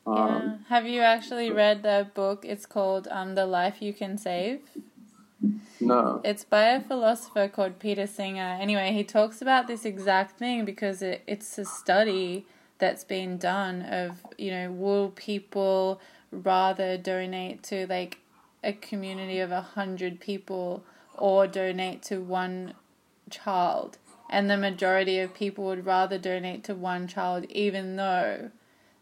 [0.07, 0.57] Um, yeah.
[0.69, 2.45] Have you actually read the book?
[2.45, 4.61] It's called um, The Life You Can Save.
[5.81, 6.21] No.
[6.25, 8.59] It's by a philosopher called Peter Singer.
[8.61, 12.47] Anyway, he talks about this exact thing because it, it's a study
[12.79, 18.19] that's been done of, you know, will people rather donate to like
[18.63, 20.85] a community of a hundred people
[21.17, 22.75] or donate to one
[23.31, 23.99] child?
[24.31, 28.51] And the majority of people would rather donate to one child, even though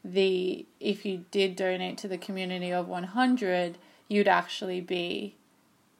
[0.04, 5.36] the if you did donate to the community of 100, you'd actually be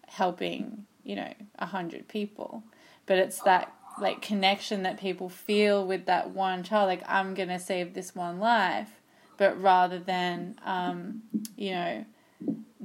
[0.08, 2.64] helping, you know, a hundred people.
[3.06, 7.58] But it's that like connection that people feel with that one child, like I'm gonna
[7.58, 8.90] save this one life,
[9.36, 11.22] but rather than um,
[11.56, 12.04] you know,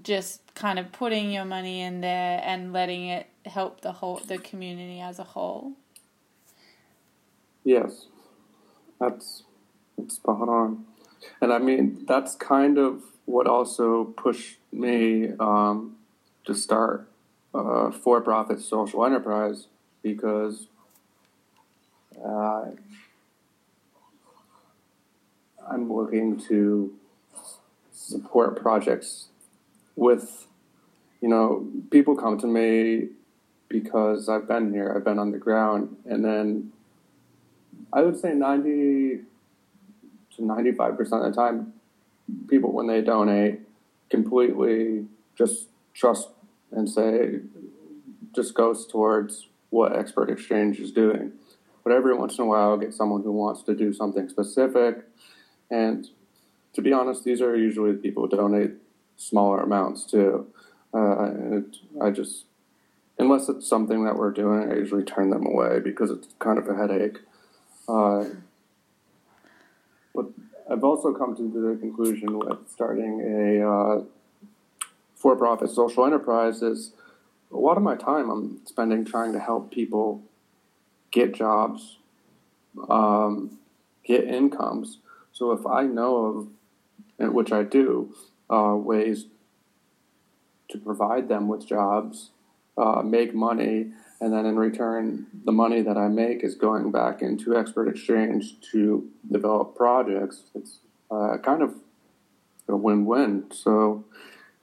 [0.03, 4.37] just kind of putting your money in there and letting it help the whole the
[4.37, 5.73] community as a whole.
[7.63, 8.05] Yes,
[8.99, 9.43] that's
[9.97, 10.85] that's spot on,
[11.41, 15.97] and I mean that's kind of what also pushed me um,
[16.45, 17.07] to start
[17.53, 19.67] uh, for-profit social enterprise
[20.01, 20.67] because
[22.23, 22.65] uh,
[25.69, 26.93] I'm looking to
[27.91, 29.27] support projects
[29.95, 30.47] with,
[31.21, 33.09] you know, people come to me
[33.67, 36.71] because I've been here, I've been on the ground, and then
[37.91, 39.25] I would say 90 to
[40.39, 41.73] 95% of the time,
[42.47, 43.61] people, when they donate,
[44.09, 45.05] completely
[45.37, 46.29] just trust
[46.71, 47.39] and say
[48.35, 51.31] just goes towards what expert exchange is doing.
[51.83, 55.05] But every once in a while, I'll get someone who wants to do something specific.
[55.71, 56.07] And
[56.73, 58.71] to be honest, these are usually the people who donate
[59.15, 60.47] smaller amounts too.
[60.93, 62.45] Uh, and I just,
[63.17, 66.67] unless it's something that we're doing, I usually turn them away because it's kind of
[66.67, 67.19] a headache.
[67.87, 68.25] Uh,
[70.17, 70.25] but
[70.69, 74.03] I've also come to the conclusion with starting a uh,
[75.15, 76.91] for profit social enterprise is
[77.51, 80.23] a lot of my time I'm spending trying to help people
[81.11, 81.97] get jobs,
[82.89, 83.59] um,
[84.03, 84.97] get incomes.
[85.31, 86.49] So if I know
[87.19, 88.13] of, which I do,
[88.49, 89.25] uh, ways
[90.69, 92.31] to provide them with jobs,
[92.77, 97.21] uh, make money, and then in return, the money that I make is going back
[97.21, 100.43] into expert exchange to develop projects.
[100.55, 100.79] It's
[101.11, 101.75] uh, kind of
[102.67, 103.45] a win-win.
[103.51, 104.03] So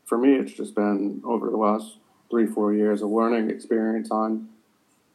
[0.04, 1.98] for me, it's just been over the last
[2.30, 4.48] three, four years a learning experience on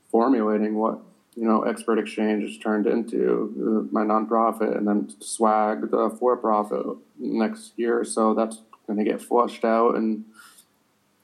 [0.10, 1.00] formulating what
[1.36, 6.86] you know expert exchange has turned into uh, my nonprofit, and then swag the for-profit
[7.18, 8.34] next year or so.
[8.34, 10.24] That's going to get flushed out, and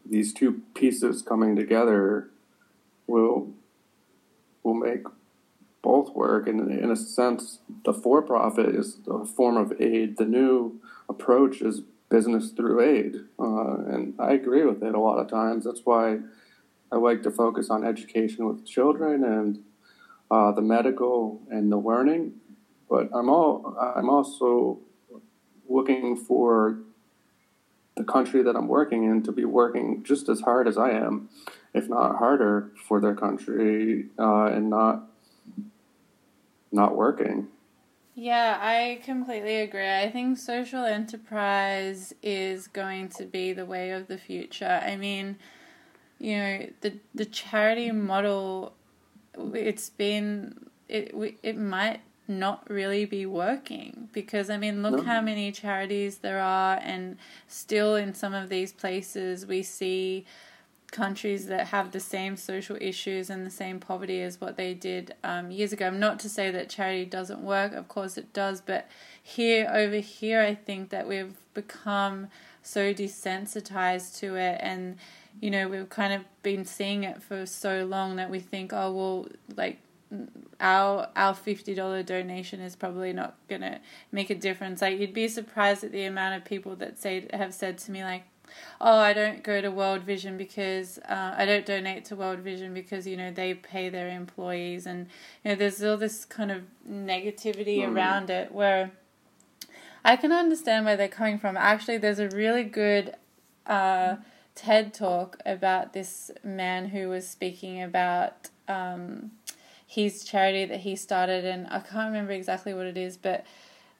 [0.06, 2.30] these two pieces coming together
[3.08, 3.54] will
[4.64, 5.04] will make
[5.82, 6.48] both work.
[6.48, 10.18] And in a sense, the for-profit is a form of aid.
[10.18, 13.16] The new approach is business through aid.
[13.40, 15.66] Uh, and I agree with it a lot of times.
[15.66, 16.20] That's why
[16.92, 19.64] I like to focus on education with children and
[20.32, 22.34] uh, the medical and the learning.
[22.90, 24.80] But I'm all I'm also
[25.68, 26.80] looking for
[27.96, 31.30] the country that I'm working in to be working just as hard as I am,
[31.76, 35.08] if not harder, for their country uh, and not
[36.72, 37.48] not working.
[38.16, 39.92] Yeah, I completely agree.
[39.92, 44.82] I think social enterprise is going to be the way of the future.
[44.82, 45.38] I mean,
[46.18, 48.74] you know, the the charity model
[49.54, 51.14] it's been it
[51.44, 55.04] it might not really be working because I mean look no.
[55.04, 57.18] how many charities there are and
[57.48, 60.26] still in some of these places we see
[60.92, 65.14] countries that have the same social issues and the same poverty as what they did
[65.24, 65.90] um, years ago.
[65.90, 68.88] Not to say that charity doesn't work, of course it does, but
[69.22, 72.28] here, over here, I think that we've become
[72.62, 74.98] so desensitized to it and
[75.40, 78.92] you know we've kind of been seeing it for so long that we think oh
[78.92, 79.78] well like
[80.60, 83.80] our our fifty dollar donation is probably not gonna
[84.12, 84.82] make a difference.
[84.82, 88.04] Like you'd be surprised at the amount of people that say have said to me
[88.04, 88.24] like,
[88.80, 92.74] "Oh, I don't go to World Vision because uh, I don't donate to World Vision
[92.74, 95.08] because you know they pay their employees and
[95.44, 97.94] you know there's all this kind of negativity mm.
[97.94, 98.92] around it where
[100.04, 101.58] I can understand where they're coming from.
[101.58, 103.16] Actually, there's a really good
[103.66, 104.18] uh,
[104.54, 108.50] TED talk about this man who was speaking about.
[108.68, 109.32] Um,
[109.88, 113.46] his charity that he started, and I can't remember exactly what it is, but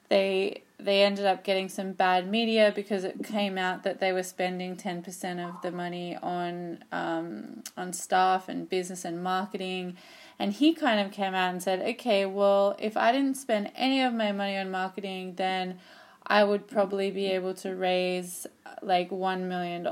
[0.08, 4.22] they they ended up getting some bad media because it came out that they were
[4.22, 9.96] spending ten percent of the money on um, on staff and business and marketing.
[10.38, 14.02] And he kind of came out and said, okay, well, if I didn't spend any
[14.02, 15.78] of my money on marketing, then
[16.26, 18.46] I would probably be able to raise
[18.82, 19.82] like $1 million.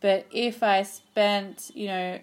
[0.00, 2.18] But if I spent, you know,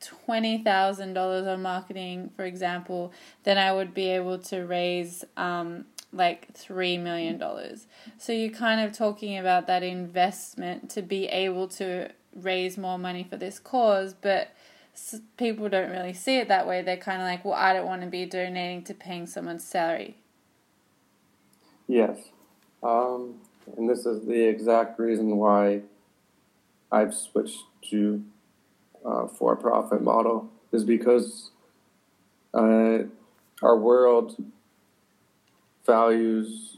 [0.00, 3.12] $20,000 on marketing, for example,
[3.44, 7.42] then I would be able to raise um, like $3 million.
[8.18, 13.24] So you're kind of talking about that investment to be able to raise more money
[13.28, 14.50] for this cause, but
[15.36, 16.82] people don't really see it that way.
[16.82, 20.16] They're kind of like, well, I don't want to be donating to paying someone's salary.
[21.86, 22.18] Yes.
[22.82, 23.34] Um,
[23.76, 25.82] and this is the exact reason why
[26.90, 28.22] I've switched to
[29.04, 31.50] uh, for profit model is because
[32.54, 32.98] uh,
[33.62, 34.36] our world
[35.90, 36.70] values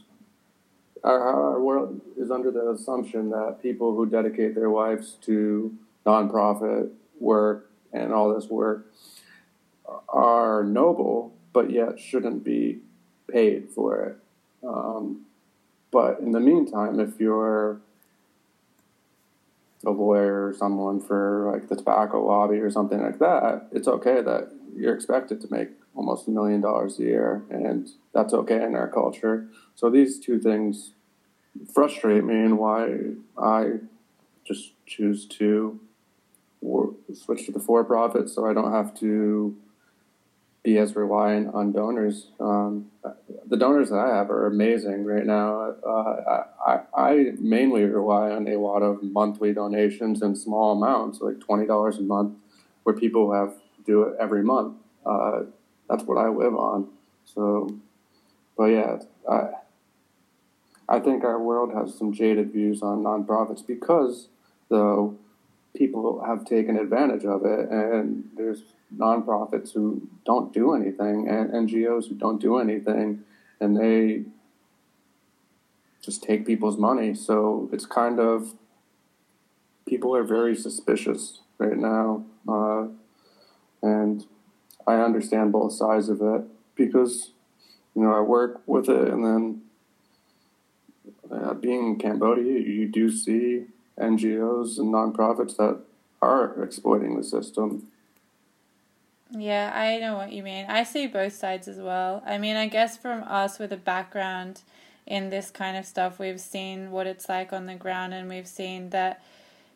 [1.03, 6.89] our, our world is under the assumption that people who dedicate their lives to nonprofit
[7.19, 8.91] work and all this work
[10.09, 12.79] are noble, but yet shouldn't be
[13.29, 14.17] paid for it.
[14.65, 15.25] Um,
[15.91, 17.81] but in the meantime, if you're
[19.85, 24.21] a lawyer or someone for like the tobacco lobby or something like that, it's okay
[24.21, 28.75] that you're expected to make almost a million dollars a year, and that's okay in
[28.75, 29.47] our culture.
[29.75, 30.93] So these two things
[31.73, 32.97] frustrate me, and why
[33.37, 33.79] I
[34.43, 35.79] just choose to
[37.13, 39.55] switch to the for-profit, so I don't have to
[40.63, 42.31] be as reliant on donors.
[42.39, 42.89] Um,
[43.47, 45.75] the donors that I have are amazing right now.
[45.85, 51.39] Uh, I, I mainly rely on a lot of monthly donations in small amounts, like
[51.41, 52.37] twenty dollars a month,
[52.83, 53.53] where people have
[53.85, 54.77] do it every month.
[55.05, 55.41] Uh,
[55.93, 56.87] that's what I live on.
[57.23, 57.69] So,
[58.57, 58.97] but yeah,
[59.29, 59.49] I
[60.89, 64.27] I think our world has some jaded views on nonprofits because
[64.69, 65.15] though
[65.75, 68.63] people have taken advantage of it, and there's
[68.97, 73.23] nonprofits who don't do anything and NGOs who don't do anything,
[73.59, 74.23] and they
[76.01, 77.13] just take people's money.
[77.13, 78.55] So it's kind of
[79.85, 82.87] people are very suspicious right now, uh,
[83.83, 84.25] and
[84.87, 86.43] I understand both sides of it
[86.75, 87.31] because
[87.95, 89.61] you know I work with it, and then
[91.31, 93.65] uh, being in Cambodia, you do see
[93.99, 95.79] NGOs and nonprofits that
[96.21, 97.87] are exploiting the system
[99.35, 100.65] yeah, I know what you mean.
[100.67, 102.21] I see both sides as well.
[102.25, 104.61] I mean, I guess from us with a background
[105.07, 108.47] in this kind of stuff, we've seen what it's like on the ground and we've
[108.47, 109.23] seen that,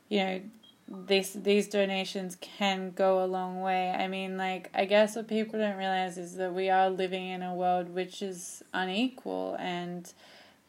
[0.09, 0.41] you know,
[0.87, 3.91] these these donations can go a long way.
[3.91, 7.41] I mean, like I guess what people don't realize is that we are living in
[7.43, 10.11] a world which is unequal and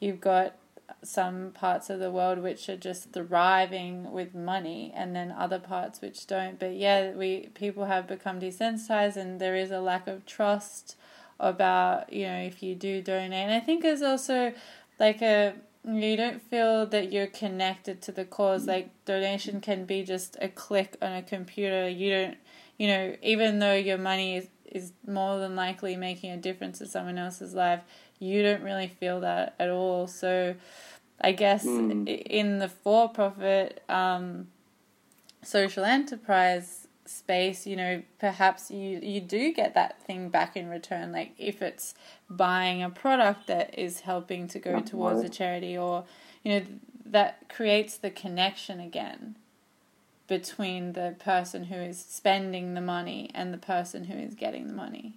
[0.00, 0.54] you've got
[1.02, 6.00] some parts of the world which are just thriving with money and then other parts
[6.00, 10.24] which don't but yeah we people have become desensitized and there is a lack of
[10.26, 10.96] trust
[11.38, 14.52] about you know if you do donate and i think there's also
[14.98, 15.54] like a
[15.96, 20.48] you don't feel that you're connected to the cause like donation can be just a
[20.48, 22.36] click on a computer you don't
[22.76, 26.86] you know even though your money is, is more than likely making a difference to
[26.86, 27.80] someone else's life
[28.18, 30.06] you don't really feel that at all.
[30.06, 30.54] So
[31.20, 32.06] I guess mm.
[32.08, 34.48] in the for profit um,
[35.42, 41.12] social enterprise space, you know, perhaps you, you do get that thing back in return.
[41.12, 41.94] Like if it's
[42.28, 46.04] buying a product that is helping to go towards a charity or,
[46.42, 46.66] you know,
[47.06, 49.36] that creates the connection again
[50.26, 54.74] between the person who is spending the money and the person who is getting the
[54.74, 55.14] money.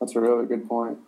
[0.00, 0.98] That's a really good point.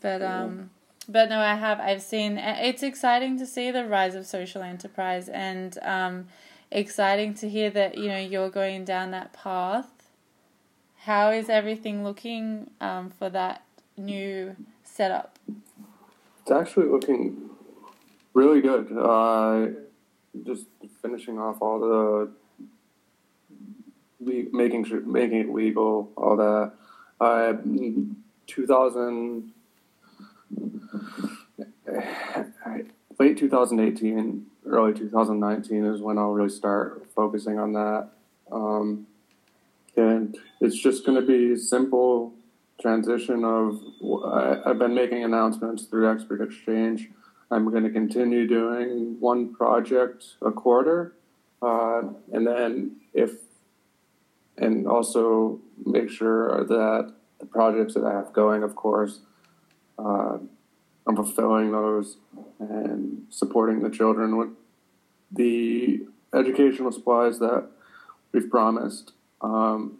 [0.00, 0.70] But um,
[1.08, 1.80] but no, I have.
[1.80, 2.36] I've seen.
[2.38, 6.26] It's exciting to see the rise of social enterprise, and um,
[6.74, 9.86] exciting to hear that you know you're going down that path.
[10.98, 13.62] How is everything looking um, for that
[13.96, 15.38] new setup?
[16.42, 17.50] It's actually looking
[18.34, 18.90] really good.
[18.92, 19.68] Uh,
[20.44, 20.66] just
[21.00, 22.30] finishing off all the
[24.52, 26.72] making sure making it legal, all that.
[27.20, 27.54] Uh,
[28.46, 29.52] 2000
[33.18, 38.08] late 2018, early 2019 is when I'll really start focusing on that.
[38.50, 39.06] Um,
[39.96, 42.34] and it's just going to be simple
[42.80, 43.80] transition of
[44.66, 47.10] I've been making announcements through Expert Exchange.
[47.50, 51.14] I'm going to continue doing one project a quarter,
[51.62, 52.02] uh,
[52.32, 53.32] and then if
[54.56, 59.20] and also make sure that the projects that I have going, of course,
[59.98, 60.38] uh,
[61.06, 62.16] I'm fulfilling those
[62.58, 64.48] and supporting the children with
[65.30, 67.68] the educational supplies that
[68.32, 69.12] we've promised.
[69.40, 69.98] Um,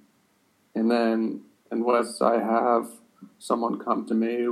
[0.74, 2.88] and then, unless I have
[3.38, 4.48] someone come to me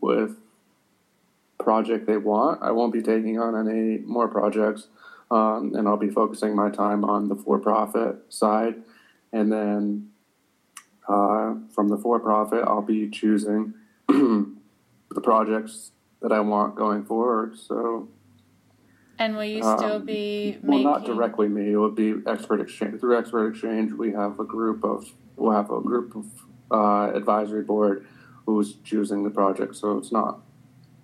[0.00, 0.36] with
[1.58, 4.88] project they want, I won't be taking on any more projects.
[5.30, 8.74] Um, and I'll be focusing my time on the for-profit side,
[9.32, 10.10] and then
[11.08, 13.74] uh, from the for-profit, I'll be choosing
[15.10, 15.92] the projects
[16.22, 17.58] that I want going forward.
[17.58, 18.08] So.
[19.18, 21.72] And will you still um, be well, not directly me.
[21.72, 23.00] It would be Expert Exchange.
[23.00, 26.26] Through Expert Exchange, we have a group of we'll have a group of
[26.70, 28.06] uh, advisory board
[28.46, 29.76] who's choosing the project.
[29.76, 30.40] So it's not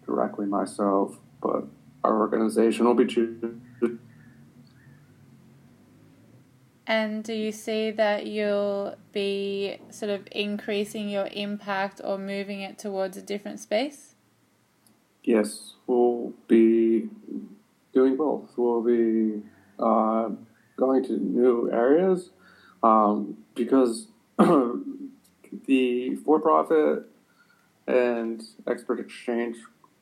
[0.06, 1.64] directly myself, but
[2.04, 3.60] our organization will be choosing.
[6.86, 12.78] And do you see that you'll be sort of increasing your impact or moving it
[12.78, 14.14] towards a different space?
[15.24, 17.08] Yes, we'll be
[17.92, 18.50] doing both.
[18.56, 19.42] We'll be
[19.80, 20.28] uh,
[20.76, 22.30] going to new areas
[22.84, 24.06] um, because
[24.38, 27.06] the for profit
[27.88, 29.56] and expert exchange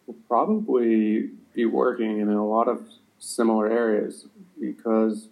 [0.06, 2.82] will probably be working in a lot of
[3.18, 4.26] similar areas
[4.60, 5.28] because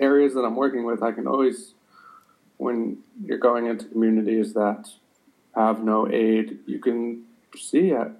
[0.00, 1.74] areas that I'm working with, I can always,
[2.56, 4.88] when you're going into communities that
[5.54, 7.24] have no aid, you can
[7.56, 8.12] see at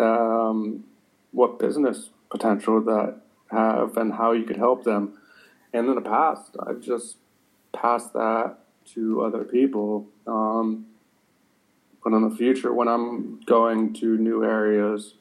[0.00, 0.84] um,
[1.32, 3.16] what business potential that
[3.50, 5.18] have and how you could help them.
[5.72, 7.16] And in the past, I've just
[7.72, 8.58] passed that
[8.94, 10.06] to other people.
[10.26, 10.86] Um,
[12.02, 15.14] but in the future, when I'm going to new areas,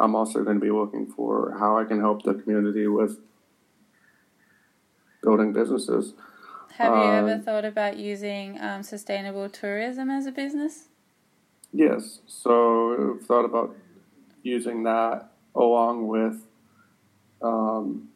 [0.00, 3.18] I'm also going to be looking for how I can help the community with
[5.22, 6.14] building businesses.
[6.76, 10.88] Have you ever um, thought about using um, sustainable tourism as a business?
[11.72, 12.20] Yes.
[12.26, 13.76] So I've thought about
[14.42, 16.42] using that along with
[17.42, 18.08] um,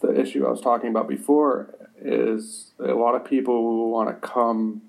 [0.00, 4.14] the issue I was talking about before is a lot of people who want to
[4.14, 4.82] come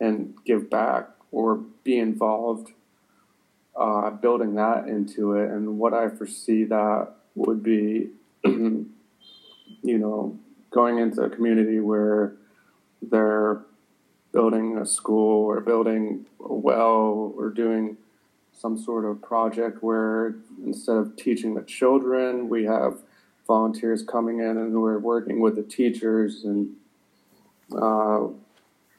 [0.00, 2.72] and give back or be involved
[3.76, 8.10] uh, building that into it and what I foresee that would be
[8.44, 8.88] you
[9.82, 10.38] know
[10.70, 12.34] going into a community where
[13.02, 13.62] they're
[14.32, 17.96] building a school or building a well or doing
[18.60, 20.34] some sort of project where
[20.64, 22.98] instead of teaching the children, we have
[23.46, 26.76] volunteers coming in and we're working with the teachers and
[27.76, 28.26] uh,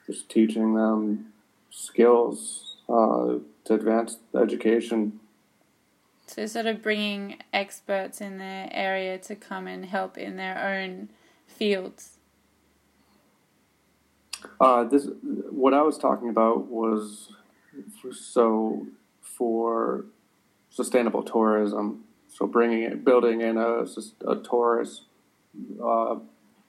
[0.08, 1.32] just teaching them
[1.70, 5.21] skills uh, to advance education.
[6.32, 11.10] So, sort of bringing experts in their area to come and help in their own
[11.46, 12.20] fields.
[14.62, 15.10] Uh, this
[15.50, 17.34] what I was talking about was
[18.14, 18.88] so
[19.22, 20.06] for
[20.70, 22.06] sustainable tourism.
[22.30, 23.86] So bringing it, building in a,
[24.26, 25.02] a tourist
[25.84, 26.16] uh,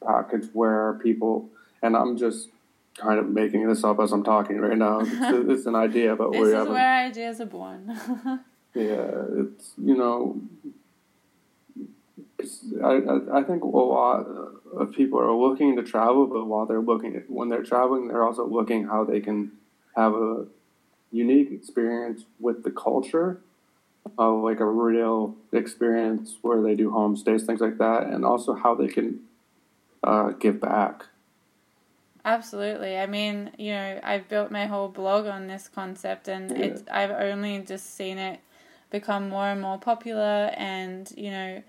[0.04, 1.48] package where people,
[1.80, 2.48] and I'm just
[2.96, 5.02] kind of making this up as I'm talking right now.
[5.02, 8.40] It's, it's an idea, but this we is where ideas are born.
[8.74, 10.40] yeah, it's you know
[12.82, 13.00] I,
[13.32, 14.26] I think a lot
[14.74, 18.46] of people are looking to travel, but while they're looking, when they're traveling, they're also
[18.46, 19.52] looking how they can
[19.96, 20.46] have a
[21.10, 23.40] unique experience with the culture,
[24.18, 28.74] uh, like a real experience where they do homestays, things like that, and also how
[28.74, 29.20] they can
[30.02, 31.06] uh, give back.
[32.24, 32.98] Absolutely.
[32.98, 36.66] I mean, you know, I've built my whole blog on this concept, and yeah.
[36.66, 38.40] it's I've only just seen it
[38.93, 41.62] become more and more popular, and you know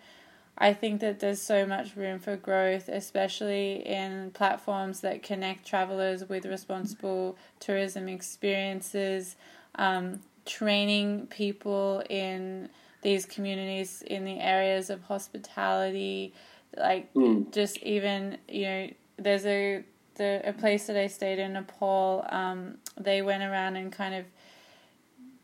[0.57, 6.29] I think that there's so much room for growth, especially in platforms that connect travelers
[6.29, 9.35] with responsible tourism experiences,
[9.75, 12.69] um, training people in
[13.01, 16.33] these communities in the areas of hospitality,
[16.77, 17.51] like mm.
[17.51, 19.83] just even you know, there's a
[20.15, 22.25] the a place that I stayed in Nepal.
[22.29, 24.25] Um, they went around and kind of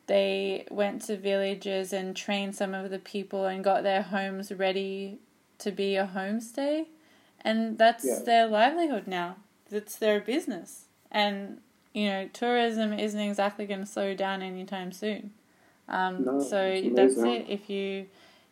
[0.10, 5.20] they went to villages and trained some of the people and got their homes ready
[5.60, 6.88] to be a homestay.
[7.42, 8.20] And that's yeah.
[8.26, 9.38] their livelihood now.
[9.70, 10.86] It's their business.
[11.12, 11.62] And,
[11.94, 15.32] you know, tourism isn't exactly going to slow down anytime soon.
[15.88, 17.46] Um, no, so that's it.
[17.48, 18.08] If you,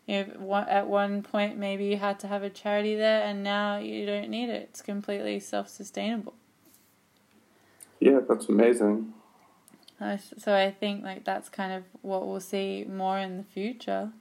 [0.05, 3.77] you know, at one point maybe you had to have a charity there, and now
[3.77, 4.69] you don't need it.
[4.69, 6.33] It's completely self sustainable.
[7.99, 9.13] Yeah, that's amazing.
[9.99, 14.11] So I think like that's kind of what we'll see more in the future.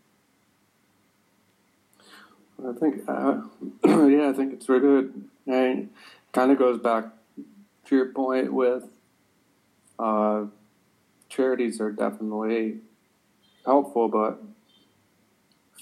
[2.67, 3.43] I think, uh,
[3.85, 5.25] yeah, I think it's really good.
[5.47, 5.91] And
[6.33, 7.05] kind of goes back
[7.87, 8.85] to your point with
[9.99, 10.47] uh,
[11.29, 12.79] charities are definitely
[13.65, 14.43] helpful, but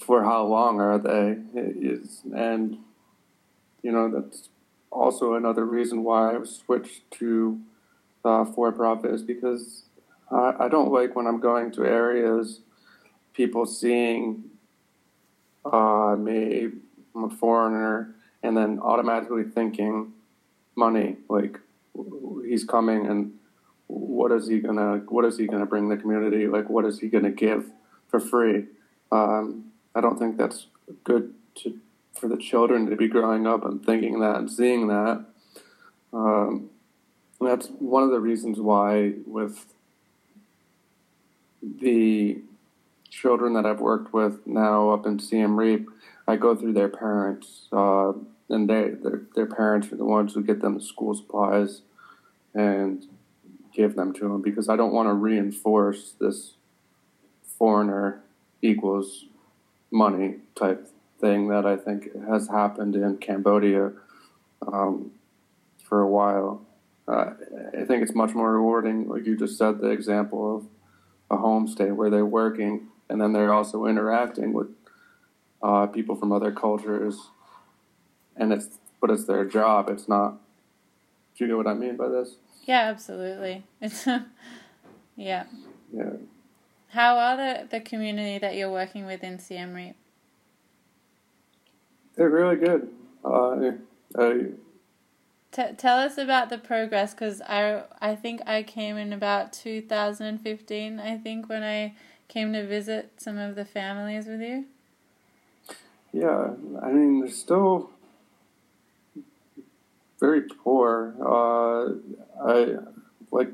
[0.00, 1.38] for how long are they?
[1.54, 2.78] Is and
[3.82, 4.48] you know that's
[4.90, 7.60] also another reason why I switched to
[8.24, 9.83] uh, for profit is because
[10.34, 12.60] I, don't like when I'm going to areas,
[13.34, 14.44] people seeing
[15.64, 16.70] uh, me,
[17.14, 20.12] I'm a foreigner, and then automatically thinking
[20.76, 21.60] money, like
[22.44, 23.32] he's coming and
[23.86, 26.46] what is he gonna what is he gonna bring the community?
[26.46, 27.70] Like what is he gonna give
[28.08, 28.64] for free?
[29.12, 30.66] Um, I don't think that's
[31.04, 31.78] good to
[32.12, 35.24] for the children to be growing up and thinking that and seeing that.
[36.12, 36.70] Um,
[37.40, 39.73] that's one of the reasons why with
[41.80, 42.38] the
[43.10, 45.88] children that I've worked with now up in Siem Reap,
[46.26, 48.12] I go through their parents, uh,
[48.48, 51.82] and they their, their parents are the ones who get them school supplies
[52.54, 53.06] and
[53.74, 56.54] give them to them because I don't want to reinforce this
[57.58, 58.22] foreigner
[58.62, 59.26] equals
[59.90, 60.88] money type
[61.20, 63.92] thing that I think has happened in Cambodia
[64.66, 65.12] um,
[65.82, 66.64] for a while.
[67.06, 67.32] Uh,
[67.78, 70.66] I think it's much more rewarding, like you just said, the example of
[71.34, 74.68] a homestay where they're working and then they're also interacting with
[75.62, 77.28] uh, people from other cultures,
[78.36, 79.88] and it's but it's their job.
[79.88, 80.36] It's not.
[81.36, 82.36] Do you know what I mean by this?
[82.64, 83.64] Yeah, absolutely.
[83.80, 84.06] It's
[85.16, 85.44] yeah.
[85.92, 86.10] Yeah.
[86.88, 89.96] How are the the community that you're working with in Siem Reap?
[92.16, 92.88] They're really good.
[93.24, 93.72] Uh,
[94.16, 94.46] I,
[95.54, 100.98] T- tell us about the progress because I I think I came in about 2015.
[100.98, 101.94] I think when I
[102.26, 104.64] came to visit some of the families with you.
[106.12, 107.90] Yeah, I mean they're still
[110.18, 111.14] very poor.
[111.20, 111.92] Uh,
[112.44, 112.78] I
[113.30, 113.52] like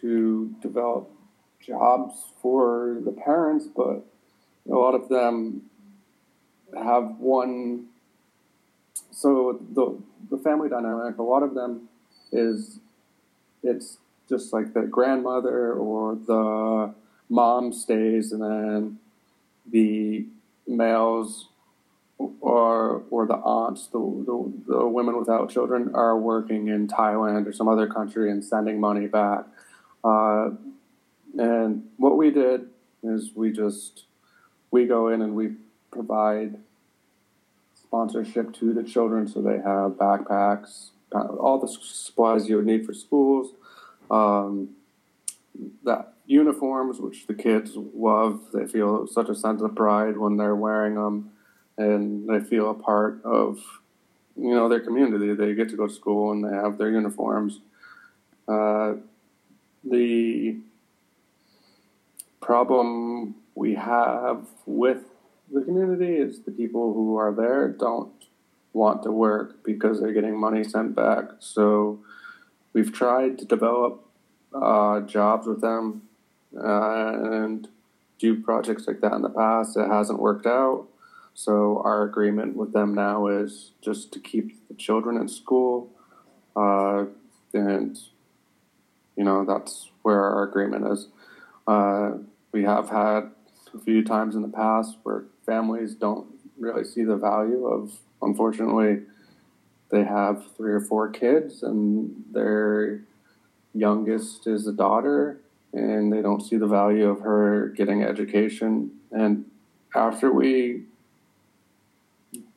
[0.00, 1.10] to develop
[1.60, 4.02] jobs for the parents, but
[4.66, 5.68] a lot of them
[6.74, 7.88] have one
[9.18, 9.98] so the
[10.30, 11.88] the family dynamic, a lot of them
[12.30, 12.78] is
[13.64, 13.98] it's
[14.28, 16.94] just like the grandmother or the
[17.28, 18.98] mom stays, and then
[19.68, 20.24] the
[20.68, 21.48] males
[22.16, 27.52] or or the aunts, the, the, the women without children, are working in Thailand or
[27.52, 29.46] some other country and sending money back.
[30.04, 30.50] Uh,
[31.36, 32.68] and what we did
[33.02, 34.04] is we just
[34.70, 35.54] we go in and we
[35.90, 36.60] provide
[37.88, 42.92] sponsorship to the children, so they have backpacks, all the supplies you would need for
[42.92, 43.52] schools,
[44.10, 44.70] um,
[45.84, 48.40] that uniforms, which the kids love.
[48.52, 51.32] They feel such a sense of pride when they're wearing them,
[51.78, 53.58] and they feel a part of
[54.36, 55.32] you know their community.
[55.32, 57.60] They get to go to school and they have their uniforms.
[58.46, 58.94] Uh,
[59.82, 60.56] the
[62.40, 65.02] problem we have with
[65.52, 68.12] the community is the people who are there don't
[68.72, 71.24] want to work because they're getting money sent back.
[71.40, 72.00] So
[72.72, 74.04] we've tried to develop
[74.54, 76.02] uh, jobs with them
[76.56, 77.68] uh, and
[78.18, 79.76] do projects like that in the past.
[79.76, 80.86] It hasn't worked out.
[81.34, 85.88] So our agreement with them now is just to keep the children in school,
[86.56, 87.04] uh,
[87.54, 87.96] and
[89.16, 91.06] you know that's where our agreement is.
[91.64, 92.14] Uh,
[92.50, 93.30] we have had
[93.72, 96.26] a few times in the past where families don't
[96.58, 99.00] really see the value of, unfortunately,
[99.90, 103.00] they have three or four kids and their
[103.74, 105.40] youngest is a daughter
[105.72, 108.90] and they don't see the value of her getting education.
[109.10, 109.46] And
[109.94, 110.84] after we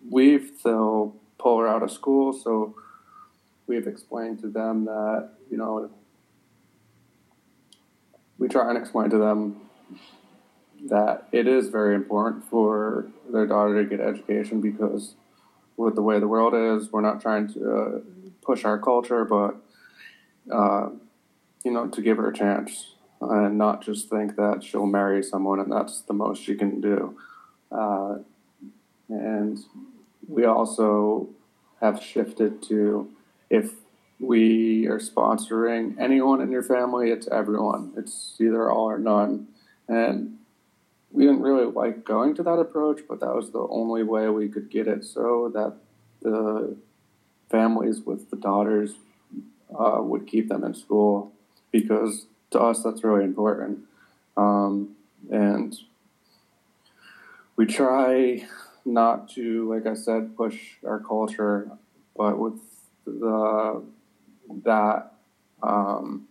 [0.10, 2.34] leave, they'll pull her out of school.
[2.34, 2.76] So
[3.68, 5.90] we've explained to them that, you know,
[8.38, 9.62] we try and explain to them
[10.90, 15.16] that it is very important for their daughter to get education because
[15.78, 18.00] with the way the world is, we're not trying to uh,
[18.42, 19.56] push our culture, but
[20.52, 20.90] uh,
[21.64, 25.60] you know, to give her a chance and not just think that she'll marry someone
[25.60, 27.18] and that's the most she can do.
[27.72, 28.18] Uh,
[29.10, 29.60] and
[30.28, 31.30] we also
[31.80, 33.10] have shifted to
[33.50, 33.74] if
[34.20, 37.92] we are sponsoring anyone in your family, it's everyone.
[37.98, 39.48] It's either all or none.
[39.88, 40.38] And
[41.12, 44.48] we didn't really like going to that approach, but that was the only way we
[44.48, 45.76] could get it so that
[46.22, 46.76] the
[47.50, 48.96] families with the daughters
[49.78, 51.32] uh, would keep them in school
[51.72, 53.80] because to us that's really important.
[54.38, 54.96] Um,
[55.30, 55.78] and
[57.56, 58.48] we try
[58.86, 61.70] not to, like I said, push our culture,
[62.16, 62.60] but with
[63.06, 63.84] the
[64.64, 65.14] that
[65.64, 66.28] um,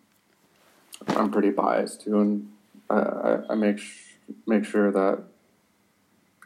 [1.08, 2.52] I'm pretty biased too, and
[2.90, 4.09] I, I make sh-
[4.46, 5.22] make sure that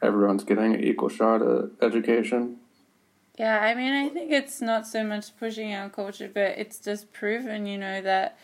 [0.02, 2.58] everyone's getting an equal shot at education.
[3.38, 7.12] Yeah, I mean, I think it's not so much pushing our culture, but it's just
[7.12, 8.38] proven, you know, that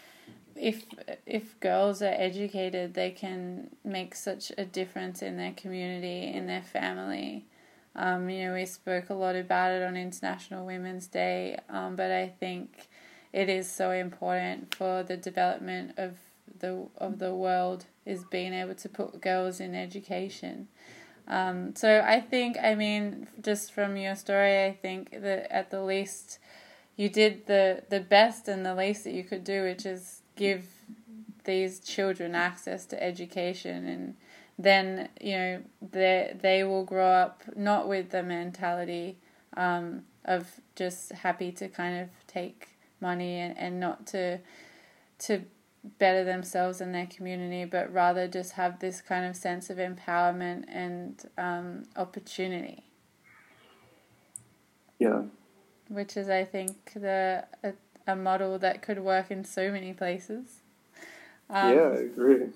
[0.56, 0.84] if
[1.26, 6.62] if girls are educated, they can make such a difference in their community, in their
[6.62, 7.46] family.
[7.94, 12.10] Um, you know, we spoke a lot about it on International Women's Day, um, but
[12.10, 12.88] I think
[13.32, 16.16] it is so important for the development of
[16.58, 20.68] the of the world is being able to put girls in education.
[21.28, 25.82] Um, so I think, I mean, just from your story, I think that at the
[25.82, 26.38] least
[26.96, 30.66] you did the the best and the least that you could do, which is give
[31.44, 34.14] these children access to education and
[34.58, 39.16] then you know they they will grow up not with the mentality
[39.56, 40.46] um, of
[40.76, 42.68] just happy to kind of take
[43.00, 44.38] money and, and not to
[45.18, 45.42] to
[45.98, 50.64] better themselves and their community, but rather just have this kind of sense of empowerment
[50.68, 52.84] and um, opportunity.
[54.98, 55.22] Yeah.
[55.88, 57.72] Which is, I think, the a,
[58.06, 60.60] a model that could work in so many places.
[61.48, 62.46] Um, yeah, I agree.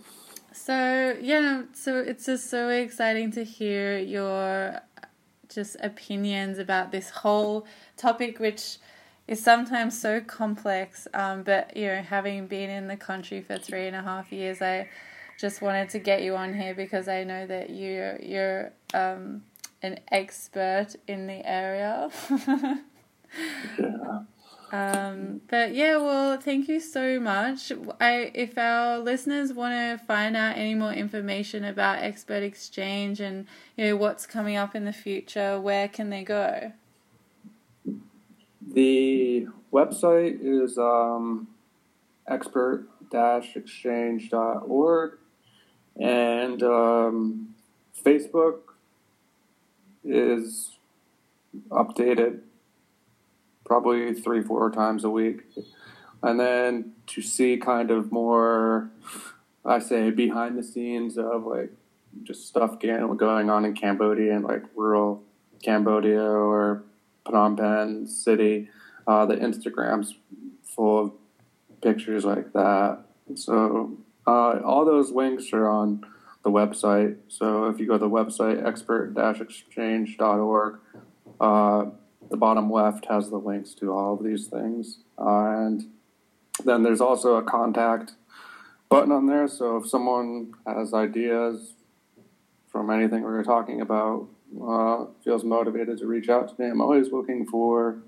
[0.52, 4.80] So yeah, so it's just so exciting to hear your
[5.48, 7.66] just opinions about this whole
[7.96, 8.78] topic, which
[9.26, 11.08] is sometimes so complex.
[11.14, 14.60] Um, but you know, having been in the country for three and a half years,
[14.60, 14.88] I
[15.38, 19.42] just wanted to get you on here because I know that you're you're um,
[19.82, 22.10] an expert in the area.
[23.78, 24.20] yeah.
[24.72, 27.70] Um, but yeah, well, thank you so much.
[28.00, 33.46] I if our listeners want to find out any more information about Expert Exchange and
[33.76, 36.72] you know what's coming up in the future, where can they go?
[38.72, 41.48] The website is um,
[42.28, 45.18] expert-exchange.org
[46.00, 47.54] and um,
[48.04, 48.58] Facebook
[50.04, 50.72] is
[51.70, 52.40] updated
[53.64, 55.42] probably three, four times a week.
[56.22, 58.90] And then to see kind of more,
[59.64, 61.70] I say, behind the scenes of like
[62.22, 65.22] just stuff going on in Cambodia and like rural
[65.62, 66.82] Cambodia or
[67.26, 68.68] Phnom Penh city.
[69.06, 70.14] Uh, the Instagram's
[70.62, 71.12] full of
[71.82, 73.00] pictures like that.
[73.34, 76.04] So uh, all those links are on
[76.42, 77.16] the website.
[77.28, 80.78] So if you go to the website expert-exchange.org,
[81.40, 81.84] uh,
[82.30, 84.98] the bottom left has the links to all of these things.
[85.18, 85.84] Uh, and
[86.64, 88.12] then there's also a contact
[88.88, 89.48] button on there.
[89.48, 91.74] So if someone has ideas
[92.68, 94.28] from anything we were talking about,
[94.62, 96.68] uh, feels motivated to reach out to me.
[96.68, 97.98] I'm always looking for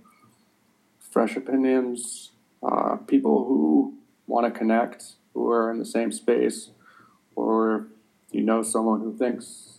[0.98, 2.30] fresh opinions,
[2.62, 3.94] uh, people who
[4.26, 6.70] want to connect, who are in the same space,
[7.34, 7.86] or
[8.30, 9.78] you know someone who thinks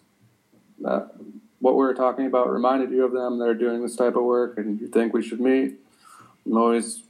[0.79, 1.11] that
[1.59, 3.39] what we are talking about reminded you of them.
[3.39, 5.75] They're doing this type of work, and you think we should meet.
[6.45, 7.03] I'm always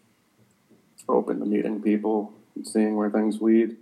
[1.08, 3.78] open to meeting people and seeing where things lead.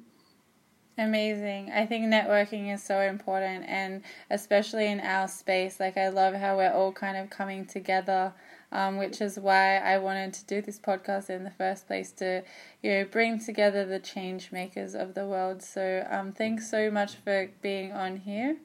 [0.97, 1.71] Amazing.
[1.73, 5.77] I think networking is so important, and especially in our space.
[5.77, 8.33] Like, I love how we're all kind of coming together,
[8.71, 12.43] um, which is why I wanted to do this podcast in the first place to,
[12.81, 15.61] you know, bring together the change makers of the world.
[15.61, 18.55] So, um, thanks so much for being on here,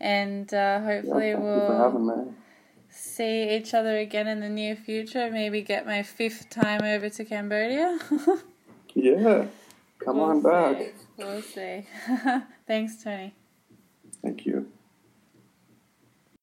[0.00, 2.34] and uh, hopefully yeah, we'll
[2.90, 5.30] see each other again in the near future.
[5.30, 7.96] Maybe get my fifth time over to Cambodia.
[8.94, 9.46] yeah,
[10.00, 11.05] come we'll on see.
[11.16, 11.86] We'll see.
[12.66, 13.34] Thanks, Tony.
[14.22, 14.70] Thank you.